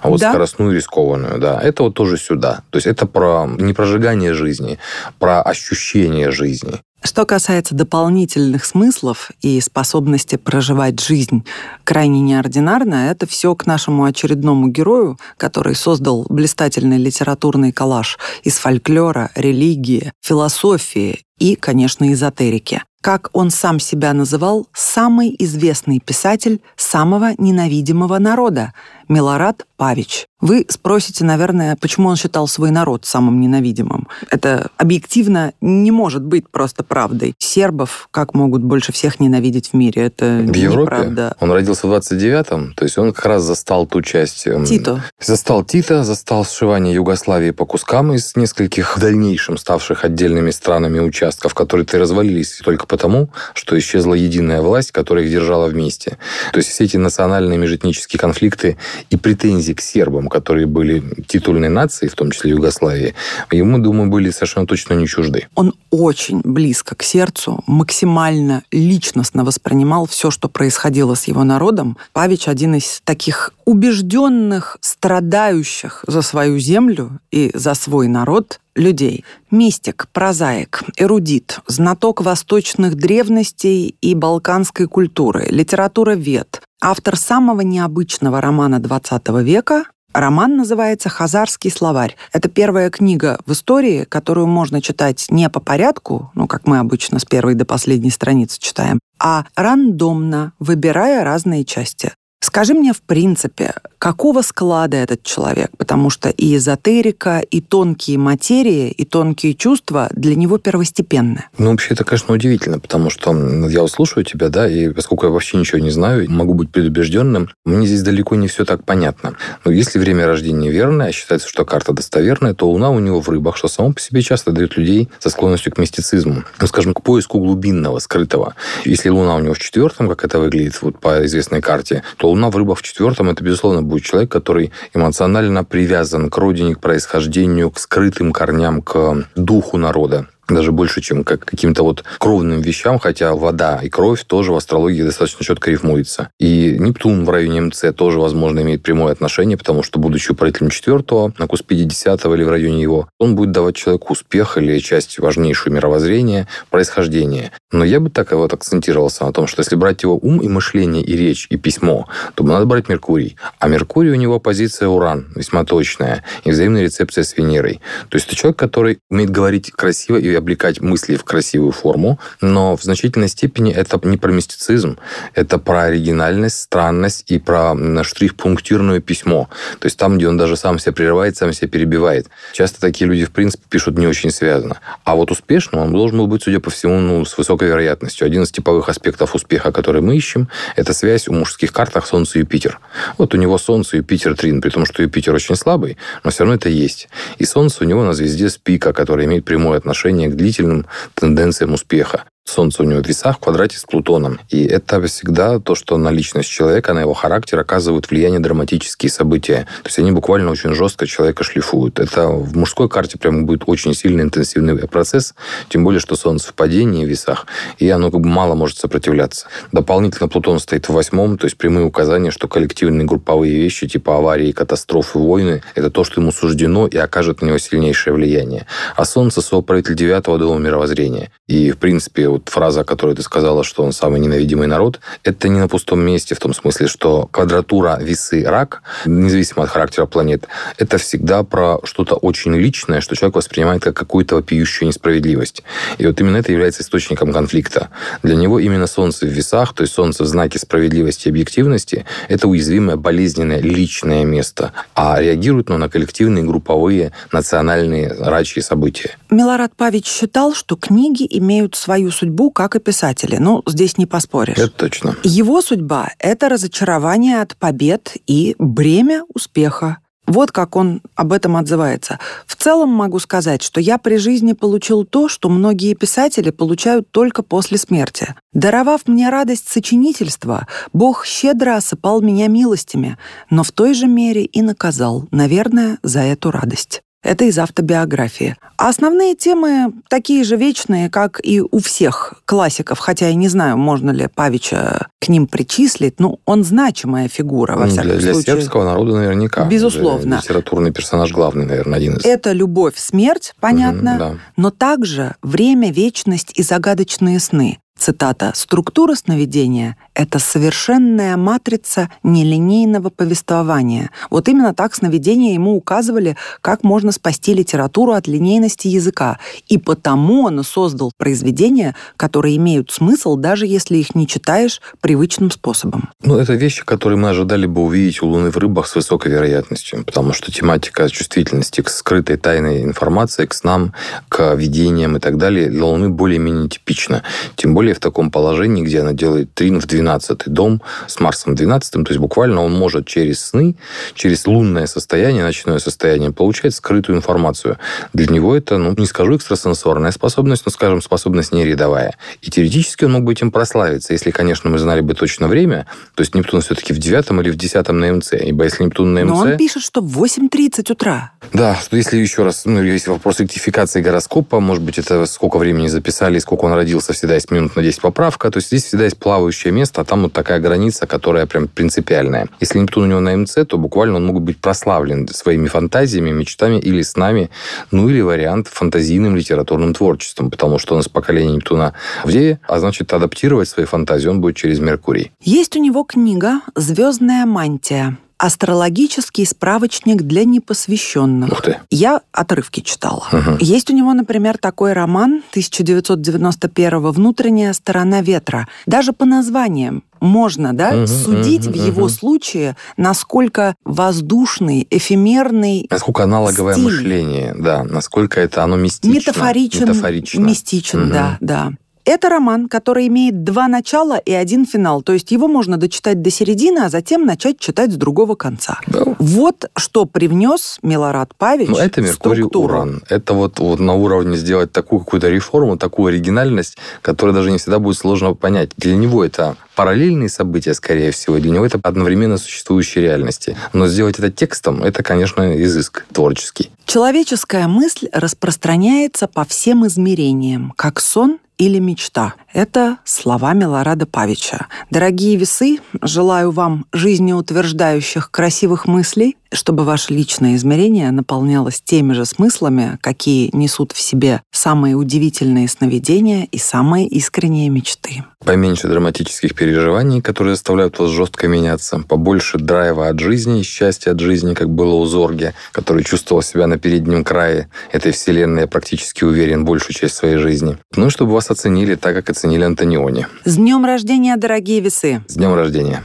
А 0.00 0.08
вот 0.08 0.18
да? 0.20 0.30
скоростную 0.30 0.74
рискованную, 0.74 1.38
да. 1.38 1.60
Это 1.60 1.84
вот 1.84 1.94
тоже 1.94 2.16
сюда. 2.16 2.62
То 2.70 2.76
есть 2.76 2.88
это 2.88 3.06
про 3.06 3.46
не 3.46 3.72
прожигание 3.72 3.99
прожигание 4.00 4.32
жизни, 4.32 4.78
про 5.18 5.42
ощущение 5.42 6.30
жизни. 6.30 6.80
Что 7.02 7.24
касается 7.24 7.74
дополнительных 7.74 8.66
смыслов 8.66 9.30
и 9.40 9.58
способности 9.60 10.36
проживать 10.36 11.00
жизнь 11.00 11.44
крайне 11.84 12.20
неординарно, 12.20 13.10
это 13.10 13.26
все 13.26 13.54
к 13.54 13.66
нашему 13.66 14.04
очередному 14.04 14.68
герою, 14.68 15.18
который 15.38 15.74
создал 15.74 16.26
блистательный 16.28 16.98
литературный 16.98 17.72
коллаж 17.72 18.18
из 18.42 18.58
фольклора, 18.58 19.30
религии, 19.34 20.12
философии 20.20 21.22
и, 21.38 21.56
конечно, 21.56 22.12
эзотерики. 22.12 22.82
Как 23.02 23.30
он 23.32 23.50
сам 23.50 23.80
себя 23.80 24.12
называл, 24.12 24.68
самый 24.74 25.34
известный 25.38 26.00
писатель 26.00 26.60
самого 26.76 27.30
ненавидимого 27.38 28.18
народа– 28.18 28.74
Милорад 29.08 29.66
Павич. 29.78 30.26
Вы 30.40 30.64
спросите, 30.68 31.24
наверное, 31.24 31.76
почему 31.76 32.08
он 32.08 32.16
считал 32.16 32.48
свой 32.48 32.70
народ 32.70 33.04
самым 33.04 33.40
ненавидимым. 33.40 34.08
Это 34.30 34.70
объективно 34.76 35.52
не 35.60 35.90
может 35.90 36.22
быть 36.22 36.48
просто 36.48 36.82
правдой. 36.82 37.34
Сербов 37.38 38.08
как 38.10 38.34
могут 38.34 38.62
больше 38.62 38.92
всех 38.92 39.20
ненавидеть 39.20 39.68
в 39.68 39.74
мире? 39.74 40.06
Это 40.06 40.42
в 40.46 40.54
Европе? 40.54 41.34
Он 41.40 41.52
родился 41.52 41.86
в 41.86 41.92
29-м, 41.92 42.74
то 42.74 42.84
есть 42.84 42.96
он 42.96 43.12
как 43.12 43.26
раз 43.26 43.42
застал 43.42 43.86
ту 43.86 44.00
часть... 44.00 44.46
Эм, 44.46 44.64
Тито. 44.64 45.02
Застал 45.20 45.62
Тита, 45.64 46.04
застал 46.04 46.44
сшивание 46.44 46.94
Югославии 46.94 47.50
по 47.50 47.66
кускам 47.66 48.12
из 48.12 48.34
нескольких 48.36 48.96
в 48.96 49.00
дальнейшем 49.00 49.58
ставших 49.58 50.04
отдельными 50.04 50.50
странами 50.50 51.00
участков, 51.00 51.54
которые 51.54 51.84
ты 51.84 51.98
развалились 51.98 52.60
только 52.64 52.86
потому, 52.86 53.28
что 53.54 53.78
исчезла 53.78 54.14
единая 54.14 54.62
власть, 54.62 54.92
которая 54.92 55.24
их 55.24 55.30
держала 55.30 55.66
вместе. 55.66 56.16
То 56.52 56.58
есть 56.58 56.70
все 56.70 56.84
эти 56.84 56.96
национальные 56.96 57.58
межэтнические 57.58 58.18
конфликты 58.18 58.78
и 59.10 59.16
претензии 59.16 59.72
к 59.72 59.80
сербам, 59.80 60.29
которые 60.30 60.66
были 60.66 61.02
титульной 61.26 61.68
нацией, 61.68 62.10
в 62.10 62.14
том 62.14 62.30
числе 62.30 62.52
Югославии, 62.52 63.14
ему, 63.50 63.78
думаю, 63.78 64.08
были 64.08 64.30
совершенно 64.30 64.66
точно 64.66 64.94
не 64.94 65.06
чужды. 65.06 65.48
Он 65.54 65.74
очень 65.90 66.40
близко 66.42 66.94
к 66.94 67.02
сердцу, 67.02 67.62
максимально 67.66 68.62
личностно 68.72 69.44
воспринимал 69.44 70.06
все, 70.06 70.30
что 70.30 70.48
происходило 70.48 71.14
с 71.14 71.24
его 71.24 71.44
народом. 71.44 71.98
Павич 72.12 72.48
один 72.48 72.76
из 72.76 73.02
таких 73.04 73.52
убежденных, 73.64 74.78
страдающих 74.80 76.04
за 76.06 76.22
свою 76.22 76.58
землю 76.58 77.20
и 77.30 77.50
за 77.54 77.74
свой 77.74 78.08
народ 78.08 78.60
людей. 78.74 79.24
Мистик, 79.50 80.08
прозаик, 80.12 80.82
эрудит, 80.96 81.60
знаток 81.66 82.20
восточных 82.20 82.94
древностей 82.94 83.94
и 84.00 84.14
балканской 84.14 84.86
культуры, 84.86 85.46
литература 85.50 86.12
вет, 86.12 86.62
автор 86.80 87.16
самого 87.16 87.60
необычного 87.60 88.40
романа 88.40 88.76
XX 88.76 89.42
века 89.42 89.84
Роман 90.12 90.56
называется 90.56 91.08
«Хазарский 91.08 91.70
словарь». 91.70 92.16
Это 92.32 92.48
первая 92.48 92.90
книга 92.90 93.38
в 93.46 93.52
истории, 93.52 94.04
которую 94.04 94.48
можно 94.48 94.82
читать 94.82 95.26
не 95.30 95.48
по 95.48 95.60
порядку, 95.60 96.32
ну, 96.34 96.48
как 96.48 96.66
мы 96.66 96.78
обычно 96.78 97.20
с 97.20 97.24
первой 97.24 97.54
до 97.54 97.64
последней 97.64 98.10
страницы 98.10 98.58
читаем, 98.58 98.98
а 99.20 99.44
рандомно, 99.54 100.52
выбирая 100.58 101.22
разные 101.22 101.64
части. 101.64 102.12
Скажи 102.42 102.72
мне, 102.72 102.94
в 102.94 103.02
принципе, 103.02 103.74
какого 103.98 104.40
склада 104.40 104.96
этот 104.96 105.22
человек? 105.22 105.70
Потому 105.76 106.08
что 106.08 106.30
и 106.30 106.56
эзотерика, 106.56 107.40
и 107.40 107.60
тонкие 107.60 108.16
материи, 108.16 108.90
и 108.90 109.04
тонкие 109.04 109.54
чувства 109.54 110.08
для 110.12 110.34
него 110.34 110.56
первостепенны. 110.56 111.44
Ну, 111.58 111.70
вообще, 111.70 111.92
это, 111.92 112.04
конечно, 112.04 112.32
удивительно, 112.32 112.80
потому 112.80 113.10
что 113.10 113.36
я 113.68 113.82
услышаю 113.82 114.24
тебя, 114.24 114.48
да, 114.48 114.66
и 114.66 114.88
поскольку 114.88 115.26
я 115.26 115.32
вообще 115.32 115.58
ничего 115.58 115.80
не 115.80 115.90
знаю, 115.90 116.30
могу 116.30 116.54
быть 116.54 116.70
предубежденным, 116.72 117.50
мне 117.66 117.86
здесь 117.86 118.02
далеко 118.02 118.36
не 118.36 118.48
все 118.48 118.64
так 118.64 118.86
понятно. 118.86 119.34
Но 119.66 119.70
если 119.70 119.98
время 119.98 120.26
рождения 120.26 120.70
верное, 120.70 121.08
а 121.08 121.12
считается, 121.12 121.46
что 121.46 121.66
карта 121.66 121.92
достоверная, 121.92 122.54
то 122.54 122.70
Луна 122.70 122.90
у 122.90 123.00
него 123.00 123.20
в 123.20 123.28
рыбах, 123.28 123.58
что 123.58 123.68
само 123.68 123.92
по 123.92 124.00
себе 124.00 124.22
часто 124.22 124.52
дает 124.52 124.78
людей 124.78 125.10
со 125.18 125.28
склонностью 125.28 125.72
к 125.72 125.78
мистицизму. 125.78 126.44
Ну, 126.58 126.66
скажем, 126.66 126.94
к 126.94 127.02
поиску 127.02 127.38
глубинного, 127.38 127.98
скрытого. 127.98 128.54
Если 128.86 129.10
Луна 129.10 129.36
у 129.36 129.40
него 129.40 129.52
в 129.52 129.58
четвертом, 129.58 130.08
как 130.08 130.24
это 130.24 130.38
выглядит 130.38 130.80
вот 130.80 130.98
по 130.98 131.26
известной 131.26 131.60
карте, 131.60 132.02
то 132.16 132.29
Луна 132.30 132.50
в 132.50 132.56
рыбах 132.56 132.78
в 132.78 132.82
четвертом, 132.82 133.28
это, 133.28 133.44
безусловно, 133.44 133.82
будет 133.82 134.04
человек, 134.04 134.30
который 134.30 134.72
эмоционально 134.94 135.64
привязан 135.64 136.30
к 136.30 136.38
родине, 136.38 136.74
к 136.74 136.80
происхождению, 136.80 137.70
к 137.70 137.78
скрытым 137.78 138.32
корням, 138.32 138.82
к 138.82 139.26
духу 139.34 139.76
народа 139.76 140.26
даже 140.54 140.72
больше, 140.72 141.00
чем 141.00 141.24
как 141.24 141.44
каким-то 141.44 141.82
вот 141.82 142.04
кровным 142.18 142.60
вещам, 142.60 142.98
хотя 142.98 143.34
вода 143.34 143.80
и 143.82 143.88
кровь 143.88 144.24
тоже 144.24 144.52
в 144.52 144.56
астрологии 144.56 145.02
достаточно 145.02 145.44
четко 145.44 145.70
рифмуется. 145.70 146.30
И 146.38 146.76
Нептун 146.78 147.24
в 147.24 147.30
районе 147.30 147.62
МЦ 147.62 147.86
тоже, 147.96 148.18
возможно, 148.18 148.60
имеет 148.60 148.82
прямое 148.82 149.12
отношение, 149.12 149.56
потому 149.56 149.82
что, 149.82 149.98
будучи 149.98 150.32
управителем 150.32 150.70
четвертого, 150.70 151.32
на 151.38 151.46
куспе 151.46 151.76
10 151.76 152.24
или 152.24 152.42
в 152.42 152.48
районе 152.48 152.82
его, 152.82 153.08
он 153.18 153.36
будет 153.36 153.52
давать 153.52 153.76
человеку 153.76 154.12
успех 154.12 154.58
или 154.58 154.78
часть 154.78 155.18
важнейшего 155.18 155.72
мировоззрения, 155.72 156.48
происхождения. 156.70 157.52
Но 157.72 157.84
я 157.84 158.00
бы 158.00 158.10
так 158.10 158.32
вот 158.32 158.52
акцентировался 158.52 159.24
на 159.24 159.32
том, 159.32 159.46
что 159.46 159.60
если 159.60 159.76
брать 159.76 160.02
его 160.02 160.18
ум 160.20 160.40
и 160.40 160.48
мышление, 160.48 161.02
и 161.02 161.16
речь, 161.16 161.46
и 161.50 161.56
письмо, 161.56 162.08
то 162.34 162.44
надо 162.44 162.66
брать 162.66 162.88
Меркурий. 162.88 163.36
А 163.58 163.68
Меркурий 163.68 164.10
у 164.10 164.16
него 164.16 164.40
позиция 164.40 164.88
Уран, 164.88 165.28
весьма 165.34 165.64
точная, 165.64 166.24
и 166.44 166.50
взаимная 166.50 166.82
рецепция 166.82 167.24
с 167.24 167.36
Венерой. 167.36 167.80
То 168.08 168.16
есть 168.16 168.26
это 168.26 168.36
человек, 168.36 168.58
который 168.58 168.98
умеет 169.08 169.30
говорить 169.30 169.70
красиво 169.70 170.16
и 170.16 170.28
облекать 170.40 170.80
мысли 170.80 171.16
в 171.16 171.24
красивую 171.24 171.72
форму, 171.72 172.18
но 172.40 172.76
в 172.76 172.82
значительной 172.82 173.28
степени 173.28 173.72
это 173.72 174.00
не 174.02 174.16
про 174.16 174.32
мистицизм, 174.32 174.98
это 175.34 175.58
про 175.58 175.84
оригинальность, 175.84 176.60
странность 176.60 177.24
и 177.28 177.38
про 177.38 177.74
штрих-пунктирное 178.02 179.00
письмо. 179.00 179.48
То 179.78 179.86
есть 179.86 179.96
там, 179.96 180.18
где 180.18 180.28
он 180.28 180.36
даже 180.36 180.56
сам 180.56 180.78
себя 180.78 180.92
прерывает, 180.92 181.36
сам 181.36 181.52
себя 181.52 181.68
перебивает. 181.68 182.28
Часто 182.52 182.80
такие 182.80 183.08
люди, 183.08 183.24
в 183.24 183.30
принципе, 183.30 183.64
пишут 183.68 183.98
не 183.98 184.06
очень 184.06 184.30
связано. 184.30 184.80
А 185.04 185.14
вот 185.14 185.30
успешным 185.30 185.82
он 185.82 185.92
должен 185.92 186.18
был 186.18 186.26
быть, 186.26 186.42
судя 186.42 186.60
по 186.60 186.70
всему, 186.70 186.98
ну, 187.00 187.24
с 187.24 187.36
высокой 187.38 187.68
вероятностью. 187.68 188.26
Один 188.26 188.42
из 188.42 188.50
типовых 188.50 188.88
аспектов 188.88 189.34
успеха, 189.34 189.72
который 189.72 190.02
мы 190.02 190.16
ищем, 190.16 190.48
это 190.76 190.92
связь 190.92 191.28
у 191.28 191.32
мужских 191.32 191.72
картах 191.72 192.06
Солнце 192.06 192.38
и 192.38 192.40
Юпитер. 192.40 192.80
Вот 193.18 193.34
у 193.34 193.36
него 193.36 193.58
Солнце, 193.58 193.98
Юпитер, 193.98 194.36
Трин, 194.36 194.60
при 194.60 194.70
том, 194.70 194.86
что 194.86 195.02
Юпитер 195.02 195.34
очень 195.34 195.56
слабый, 195.56 195.96
но 196.24 196.30
все 196.30 196.44
равно 196.44 196.54
это 196.56 196.68
есть. 196.68 197.08
И 197.38 197.44
Солнце 197.44 197.84
у 197.84 197.86
него 197.86 198.04
на 198.04 198.12
звезде 198.12 198.48
Спика, 198.48 198.92
которая 198.92 199.26
имеет 199.26 199.44
прямое 199.44 199.78
отношение 199.78 200.19
к 200.28 200.36
длительным 200.36 200.86
тенденциям 201.14 201.72
успеха. 201.72 202.24
Солнце 202.50 202.82
у 202.82 202.86
него 202.86 203.00
в 203.00 203.06
весах 203.06 203.36
в 203.36 203.40
квадрате 203.40 203.78
с 203.78 203.84
Плутоном. 203.84 204.40
И 204.48 204.64
это 204.64 205.00
всегда 205.06 205.58
то, 205.60 205.74
что 205.74 205.96
на 205.96 206.10
личность 206.10 206.50
человека, 206.50 206.92
на 206.92 207.00
его 207.00 207.14
характер 207.14 207.58
оказывают 207.58 208.10
влияние 208.10 208.40
драматические 208.40 209.10
события. 209.10 209.66
То 209.82 209.88
есть 209.88 209.98
они 209.98 210.12
буквально 210.12 210.50
очень 210.50 210.74
жестко 210.74 211.06
человека 211.06 211.44
шлифуют. 211.44 212.00
Это 212.00 212.28
в 212.28 212.56
мужской 212.56 212.88
карте 212.88 213.18
прям 213.18 213.46
будет 213.46 213.62
очень 213.66 213.94
сильный 213.94 214.24
интенсивный 214.24 214.76
процесс, 214.88 215.34
тем 215.68 215.84
более, 215.84 216.00
что 216.00 216.16
Солнце 216.16 216.48
в 216.48 216.54
падении 216.54 217.04
в 217.04 217.08
весах, 217.08 217.46
и 217.78 217.88
оно 217.88 218.10
как 218.10 218.20
бы 218.20 218.28
мало 218.28 218.54
может 218.54 218.78
сопротивляться. 218.78 219.46
Дополнительно 219.72 220.28
Плутон 220.28 220.58
стоит 220.58 220.88
в 220.88 220.92
восьмом, 220.92 221.38
то 221.38 221.46
есть 221.46 221.56
прямые 221.56 221.86
указания, 221.86 222.30
что 222.30 222.48
коллективные 222.48 223.06
групповые 223.06 223.56
вещи, 223.56 223.86
типа 223.86 224.18
аварии, 224.18 224.52
катастрофы, 224.52 225.18
войны, 225.18 225.62
это 225.74 225.90
то, 225.90 226.04
что 226.04 226.20
ему 226.20 226.32
суждено 226.32 226.86
и 226.86 226.96
окажет 226.96 227.42
на 227.42 227.46
него 227.46 227.58
сильнейшее 227.58 228.14
влияние. 228.14 228.66
А 228.96 229.04
Солнце 229.04 229.40
соуправитель 229.40 229.94
девятого 229.94 230.38
дома 230.38 230.58
мировоззрения. 230.58 231.30
И, 231.46 231.70
в 231.70 231.78
принципе, 231.78 232.28
фраза, 232.46 232.84
которую 232.84 233.16
ты 233.16 233.22
сказала, 233.22 233.64
что 233.64 233.82
он 233.82 233.92
самый 233.92 234.20
ненавидимый 234.20 234.66
народ, 234.66 235.00
это 235.24 235.48
не 235.48 235.58
на 235.58 235.68
пустом 235.68 236.00
месте, 236.00 236.34
в 236.34 236.38
том 236.38 236.54
смысле, 236.54 236.86
что 236.86 237.28
квадратура 237.30 237.98
весы 238.00 238.44
рак, 238.44 238.82
независимо 239.06 239.64
от 239.64 239.70
характера 239.70 240.06
планет, 240.06 240.46
это 240.78 240.98
всегда 240.98 241.42
про 241.42 241.80
что-то 241.84 242.14
очень 242.14 242.54
личное, 242.54 243.00
что 243.00 243.16
человек 243.16 243.36
воспринимает 243.36 243.82
как 243.82 243.96
какую-то 243.96 244.36
вопиющую 244.36 244.88
несправедливость. 244.88 245.62
И 245.98 246.06
вот 246.06 246.20
именно 246.20 246.36
это 246.36 246.52
является 246.52 246.82
источником 246.82 247.32
конфликта. 247.32 247.90
Для 248.22 248.36
него 248.36 248.58
именно 248.58 248.86
Солнце 248.86 249.26
в 249.26 249.30
весах, 249.30 249.74
то 249.74 249.82
есть 249.82 249.94
Солнце 249.94 250.24
в 250.24 250.26
знаке 250.26 250.58
справедливости 250.58 251.28
и 251.28 251.30
объективности, 251.30 252.04
это 252.28 252.48
уязвимое, 252.48 252.96
болезненное, 252.96 253.60
личное 253.60 254.24
место, 254.24 254.72
а 254.94 255.20
реагирует 255.20 255.70
оно 255.70 255.78
на 255.78 255.88
коллективные, 255.88 256.44
групповые, 256.44 257.12
национальные 257.32 258.12
рачьи 258.18 258.62
события. 258.62 259.16
Милорад 259.30 259.74
Павич 259.76 260.06
считал, 260.06 260.54
что 260.54 260.76
книги 260.76 261.26
имеют 261.28 261.74
свою 261.74 262.10
судьбу, 262.10 262.29
как 262.50 262.76
и 262.76 262.80
писатели. 262.80 263.36
Ну, 263.36 263.62
здесь 263.66 263.98
не 263.98 264.06
поспоришь. 264.06 264.58
Это 264.58 264.70
точно. 264.70 265.16
Его 265.22 265.60
судьба– 265.62 266.10
это 266.18 266.48
разочарование 266.48 267.40
от 267.40 267.56
побед 267.56 268.16
и 268.26 268.54
бремя 268.58 269.22
успеха. 269.34 269.98
Вот 270.30 270.52
как 270.52 270.76
он 270.76 271.02
об 271.16 271.32
этом 271.32 271.56
отзывается. 271.56 272.20
В 272.46 272.54
целом 272.54 272.90
могу 272.90 273.18
сказать, 273.18 273.62
что 273.62 273.80
я 273.80 273.98
при 273.98 274.16
жизни 274.16 274.52
получил 274.52 275.04
то, 275.04 275.28
что 275.28 275.48
многие 275.48 275.94
писатели 275.94 276.50
получают 276.50 277.10
только 277.10 277.42
после 277.42 277.78
смерти. 277.78 278.36
Даровав 278.52 279.08
мне 279.08 279.28
радость 279.28 279.68
сочинительства, 279.68 280.68
Бог 280.92 281.24
щедро 281.26 281.74
осыпал 281.74 282.20
меня 282.20 282.46
милостями, 282.46 283.18
но 283.50 283.64
в 283.64 283.72
той 283.72 283.92
же 283.92 284.06
мере 284.06 284.44
и 284.44 284.62
наказал, 284.62 285.26
наверное, 285.32 285.98
за 286.04 286.20
эту 286.20 286.52
радость. 286.52 287.02
Это 287.22 287.44
из 287.44 287.58
автобиографии. 287.58 288.56
А 288.78 288.88
основные 288.88 289.34
темы 289.34 289.92
такие 290.08 290.42
же 290.42 290.56
вечные, 290.56 291.10
как 291.10 291.38
и 291.42 291.60
у 291.60 291.78
всех 291.78 292.34
классиков, 292.46 292.98
хотя 292.98 293.28
я 293.28 293.34
не 293.34 293.48
знаю, 293.48 293.76
можно 293.76 294.10
ли 294.10 294.26
Павича 294.34 295.08
к 295.20 295.28
ним 295.28 295.46
причислить, 295.46 296.18
но 296.18 296.38
он 296.46 296.64
значимая 296.64 297.28
фигура, 297.28 297.76
во 297.76 297.86
всяком 297.86 298.12
для, 298.12 298.20
случае. 298.20 298.32
Для 298.32 298.42
сербского 298.42 298.84
народа 298.84 299.16
наверняка. 299.16 299.64
Безусловно. 299.66 300.40
Литературный 300.42 300.92
персонаж 300.92 301.30
главный, 301.30 301.66
наверное, 301.66 301.98
один 301.98 302.16
из. 302.16 302.24
Это 302.24 302.52
любовь, 302.52 302.94
смерть, 302.96 303.52
понятно, 303.60 304.10
Мгм, 304.10 304.18
да. 304.18 304.34
но 304.56 304.70
также 304.70 305.34
время, 305.42 305.92
вечность 305.92 306.52
и 306.58 306.62
загадочные 306.62 307.38
сны. 307.38 307.78
Цитата. 308.00 308.52
«Структура 308.54 309.14
сновидения– 309.14 309.94
это 310.14 310.38
совершенная 310.38 311.36
матрица 311.36 312.08
нелинейного 312.22 313.10
повествования». 313.10 314.10
Вот 314.30 314.48
именно 314.48 314.72
так 314.72 314.94
сновидения 314.94 315.52
ему 315.52 315.76
указывали, 315.76 316.38
как 316.62 316.82
можно 316.82 317.12
спасти 317.12 317.52
литературу 317.52 318.12
от 318.12 318.26
линейности 318.26 318.88
языка. 318.88 319.38
И 319.68 319.76
потому 319.76 320.44
он 320.44 320.64
создал 320.64 321.12
произведения, 321.18 321.94
которые 322.16 322.56
имеют 322.56 322.90
смысл, 322.90 323.36
даже 323.36 323.66
если 323.66 323.98
их 323.98 324.14
не 324.14 324.26
читаешь 324.26 324.80
привычным 325.02 325.50
способом. 325.50 326.08
Ну, 326.22 326.38
это 326.38 326.54
вещи, 326.54 326.82
которые 326.82 327.18
мы 327.18 327.28
ожидали 327.28 327.66
бы 327.66 327.82
увидеть 327.82 328.22
у 328.22 328.28
Луны 328.28 328.50
в 328.50 328.56
рыбах 328.56 328.86
с 328.86 328.94
высокой 328.94 329.32
вероятностью, 329.32 330.04
потому 330.06 330.32
что 330.32 330.50
тематика 330.50 331.06
чувствительности 331.10 331.82
к 331.82 331.90
скрытой 331.90 332.38
тайной 332.38 332.82
информации, 332.82 333.44
к 333.44 333.52
снам, 333.52 333.92
к 334.30 334.54
видениям 334.54 335.18
и 335.18 335.20
так 335.20 335.36
далее 335.36 335.68
для 335.68 335.84
Луны 335.84 336.08
более-менее 336.08 336.70
типична. 336.70 337.22
Тем 337.56 337.74
более 337.74 337.89
в 337.92 338.00
таком 338.00 338.30
положении, 338.30 338.82
где 338.82 339.00
она 339.00 339.12
делает 339.12 339.54
трин 339.54 339.80
в 339.80 339.86
12 339.86 340.48
дом 340.48 340.82
с 341.06 341.20
Марсом 341.20 341.52
в 341.52 341.56
12 341.56 341.92
то 341.92 342.10
есть 342.10 342.18
буквально 342.18 342.62
он 342.62 342.72
может 342.72 343.06
через 343.06 343.44
сны, 343.44 343.76
через 344.14 344.46
лунное 344.46 344.86
состояние, 344.86 345.42
ночное 345.42 345.78
состояние 345.78 346.32
получать 346.32 346.74
скрытую 346.74 347.18
информацию. 347.18 347.78
Для 348.12 348.26
него 348.26 348.56
это, 348.56 348.78
ну, 348.78 348.94
не 348.96 349.06
скажу 349.06 349.36
экстрасенсорная 349.36 350.12
способность, 350.12 350.62
но, 350.64 350.72
скажем, 350.72 351.02
способность 351.02 351.52
не 351.52 351.64
рядовая. 351.64 352.16
И 352.42 352.50
теоретически 352.50 353.04
он 353.04 353.12
мог 353.12 353.24
бы 353.24 353.32
этим 353.32 353.50
прославиться, 353.50 354.12
если, 354.12 354.30
конечно, 354.30 354.70
мы 354.70 354.78
знали 354.78 355.00
бы 355.00 355.14
точно 355.14 355.48
время, 355.48 355.86
то 356.14 356.22
есть 356.22 356.34
Нептун 356.34 356.60
все-таки 356.60 356.92
в 356.92 356.98
девятом 356.98 357.40
или 357.40 357.50
в 357.50 357.56
десятом 357.56 357.98
на 357.98 358.12
МЦ. 358.12 358.34
Ибо 358.34 358.64
если 358.64 358.84
Нептун 358.84 359.14
на 359.14 359.24
МЦ... 359.24 359.30
Но 359.30 359.38
он 359.38 359.56
пишет, 359.56 359.82
что 359.82 360.00
в 360.00 360.22
8.30 360.22 360.92
утра. 360.92 361.32
Да, 361.52 361.76
что 361.76 361.96
если 361.96 362.18
еще 362.18 362.44
раз, 362.44 362.64
ну, 362.64 362.82
есть 362.82 363.08
вопрос 363.08 363.40
ректификации 363.40 364.00
гороскопа, 364.00 364.60
может 364.60 364.82
быть, 364.82 364.98
это 364.98 365.26
сколько 365.26 365.58
времени 365.58 365.88
записали, 365.88 366.38
сколько 366.38 366.64
он 366.64 366.72
родился, 366.72 367.12
всегда 367.12 367.34
есть 367.34 367.50
минут 367.50 367.76
на 367.80 367.84
10 367.84 368.00
поправка, 368.00 368.50
то 368.50 368.58
есть 368.58 368.68
здесь 368.68 368.84
всегда 368.84 369.04
есть 369.04 369.18
плавающее 369.18 369.72
место, 369.72 370.02
а 370.02 370.04
там 370.04 370.22
вот 370.22 370.32
такая 370.32 370.60
граница, 370.60 371.06
которая 371.06 371.46
прям 371.46 371.66
принципиальная. 371.66 372.48
Если 372.60 372.78
Нептун 372.78 373.04
у 373.04 373.06
него 373.06 373.20
на 373.20 373.36
МЦ, 373.36 373.66
то 373.66 373.78
буквально 373.78 374.16
он 374.16 374.26
мог 374.26 374.40
быть 374.42 374.58
прославлен 374.58 375.26
своими 375.28 375.66
фантазиями, 375.66 376.30
мечтами 376.30 376.78
или 376.78 377.02
снами, 377.02 377.50
ну 377.90 378.08
или 378.08 378.20
вариант 378.20 378.68
фантазийным 378.68 379.34
литературным 379.34 379.94
творчеством, 379.94 380.50
потому 380.50 380.78
что 380.78 380.94
он 380.94 381.00
из 381.00 381.08
поколения 381.08 381.54
Нептуна 381.54 381.94
в 382.24 382.30
Деве, 382.30 382.60
а 382.68 382.78
значит, 382.78 383.12
адаптировать 383.12 383.68
свои 383.68 383.86
фантазии 383.86 384.28
он 384.28 384.40
будет 384.40 384.56
через 384.56 384.78
Меркурий. 384.78 385.32
Есть 385.40 385.76
у 385.76 385.80
него 385.80 386.04
книга 386.04 386.60
«Звездная 386.74 387.46
мантия». 387.46 388.18
Астрологический 388.42 389.44
справочник 389.44 390.22
для 390.22 390.46
непосвященных. 390.46 391.52
Ух 391.52 391.60
ты. 391.60 391.76
Я 391.90 392.22
отрывки 392.32 392.80
читала. 392.80 393.24
Мгм. 393.32 393.58
Есть 393.60 393.90
у 393.90 393.94
него, 393.94 394.14
например, 394.14 394.56
такой 394.56 394.94
роман 394.94 395.42
1991 395.50 397.12
«Внутренняя 397.12 397.74
сторона 397.74 398.22
ветра». 398.22 398.66
Даже 398.86 399.12
по 399.12 399.26
названиям 399.26 400.04
можно 400.20 400.72
да, 400.72 400.92
Мгм, 400.92 401.06
судить 401.06 401.66
мгм, 401.66 401.72
в 401.72 401.86
его 401.86 402.08
случае, 402.08 402.76
насколько 402.96 403.74
воздушный, 403.84 404.86
эфемерный, 404.90 405.86
Насколько 405.90 406.24
аналоговое 406.24 406.74
Стиль. 406.74 406.84
мышление, 406.84 407.54
да, 407.58 407.84
насколько 407.84 408.40
это 408.40 408.64
оно 408.64 408.76
мистично. 408.76 409.14
метафоричен, 409.16 409.80
Метафорично. 409.88 410.40
мистичен, 410.40 411.00
Мгм. 411.04 411.12
да, 411.12 411.36
да. 411.40 411.70
Это 412.04 412.28
роман, 412.28 412.68
который 412.68 413.06
имеет 413.08 413.44
два 413.44 413.68
начала 413.68 414.16
и 414.16 414.32
один 414.32 414.66
финал. 414.66 415.02
То 415.02 415.12
есть 415.12 415.30
его 415.30 415.48
можно 415.48 415.76
дочитать 415.76 416.22
до 416.22 416.30
середины, 416.30 416.80
а 416.80 416.88
затем 416.88 417.26
начать 417.26 417.58
читать 417.58 417.92
с 417.92 417.96
другого 417.96 418.34
конца. 418.34 418.80
Да. 418.86 419.02
Вот 419.18 419.70
что 419.76 420.06
привнес 420.06 420.78
Милорад 420.82 421.34
Павич 421.36 421.68
Ну, 421.68 421.76
это 421.76 422.00
Меркурий 422.00 422.42
структуру. 422.42 422.74
Уран. 422.74 423.02
Это 423.08 423.34
вот, 423.34 423.58
вот 423.58 423.80
на 423.80 423.94
уровне 423.94 424.36
сделать 424.36 424.72
такую 424.72 425.00
какую-то 425.00 425.28
реформу, 425.28 425.76
такую 425.76 426.08
оригинальность, 426.08 426.78
которая 427.02 427.34
даже 427.34 427.50
не 427.50 427.58
всегда 427.58 427.78
будет 427.78 427.98
сложно 427.98 428.34
понять. 428.34 428.70
Для 428.76 428.96
него 428.96 429.24
это 429.24 429.56
параллельные 429.74 430.28
события, 430.28 430.74
скорее 430.74 431.10
всего, 431.10 431.38
для 431.38 431.50
него 431.50 431.64
это 431.64 431.78
одновременно 431.82 432.38
существующие 432.38 433.04
реальности. 433.04 433.56
Но 433.72 433.88
сделать 433.88 434.18
это 434.18 434.30
текстом, 434.30 434.82
это, 434.82 435.02
конечно, 435.02 435.62
изыск 435.62 436.04
творческий. 436.12 436.70
Человеческая 436.84 437.68
мысль 437.68 438.08
распространяется 438.12 439.26
по 439.26 439.44
всем 439.44 439.86
измерениям, 439.86 440.72
как 440.76 441.00
сон 441.00 441.38
или 441.60 441.78
мечта. 441.78 442.34
Это 442.54 442.96
слова 443.04 443.52
Милорада 443.52 444.06
Павича. 444.06 444.66
Дорогие 444.90 445.36
весы, 445.36 445.78
желаю 446.00 446.50
вам 446.52 446.86
жизнеутверждающих 446.92 448.30
красивых 448.30 448.86
мыслей. 448.86 449.36
Чтобы 449.52 449.84
ваше 449.84 450.12
личное 450.14 450.56
измерение 450.56 451.10
наполнялось 451.10 451.80
теми 451.80 452.12
же 452.12 452.24
смыслами, 452.24 452.98
какие 453.00 453.50
несут 453.52 453.92
в 453.92 454.00
себе 454.00 454.42
самые 454.52 454.94
удивительные 454.94 455.68
сновидения 455.68 456.46
и 456.50 456.58
самые 456.58 457.06
искренние 457.06 457.68
мечты. 457.68 458.24
Поменьше 458.44 458.88
драматических 458.88 459.54
переживаний, 459.54 460.22
которые 460.22 460.54
заставляют 460.54 460.98
вас 460.98 461.10
жестко 461.10 461.46
меняться. 461.48 462.02
Побольше 462.08 462.58
драйва 462.58 463.08
от 463.08 463.18
жизни 463.20 463.60
и 463.60 463.62
счастья 463.62 464.12
от 464.12 464.20
жизни, 464.20 464.54
как 464.54 464.70
было 464.70 464.94
у 464.94 465.04
Зорги, 465.04 465.52
который 465.72 466.04
чувствовал 466.04 466.42
себя 466.42 466.66
на 466.66 466.78
переднем 466.78 467.24
крае 467.24 467.68
этой 467.92 468.12
вселенной, 468.12 468.62
я 468.62 468.66
практически 468.66 469.24
уверен, 469.24 469.64
большую 469.64 469.94
часть 469.94 470.14
своей 470.14 470.36
жизни. 470.36 470.78
Ну 470.96 471.08
и 471.08 471.10
чтобы 471.10 471.32
вас 471.32 471.50
оценили 471.50 471.96
так, 471.96 472.14
как 472.14 472.30
оценили 472.30 472.62
Антониони. 472.62 473.26
С 473.44 473.56
днем 473.56 473.84
рождения, 473.84 474.36
дорогие 474.36 474.80
весы! 474.80 475.22
С 475.26 475.34
днем 475.34 475.54
рождения! 475.54 476.02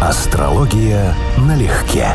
Астрология 0.00 1.14
налегке. 1.38 2.08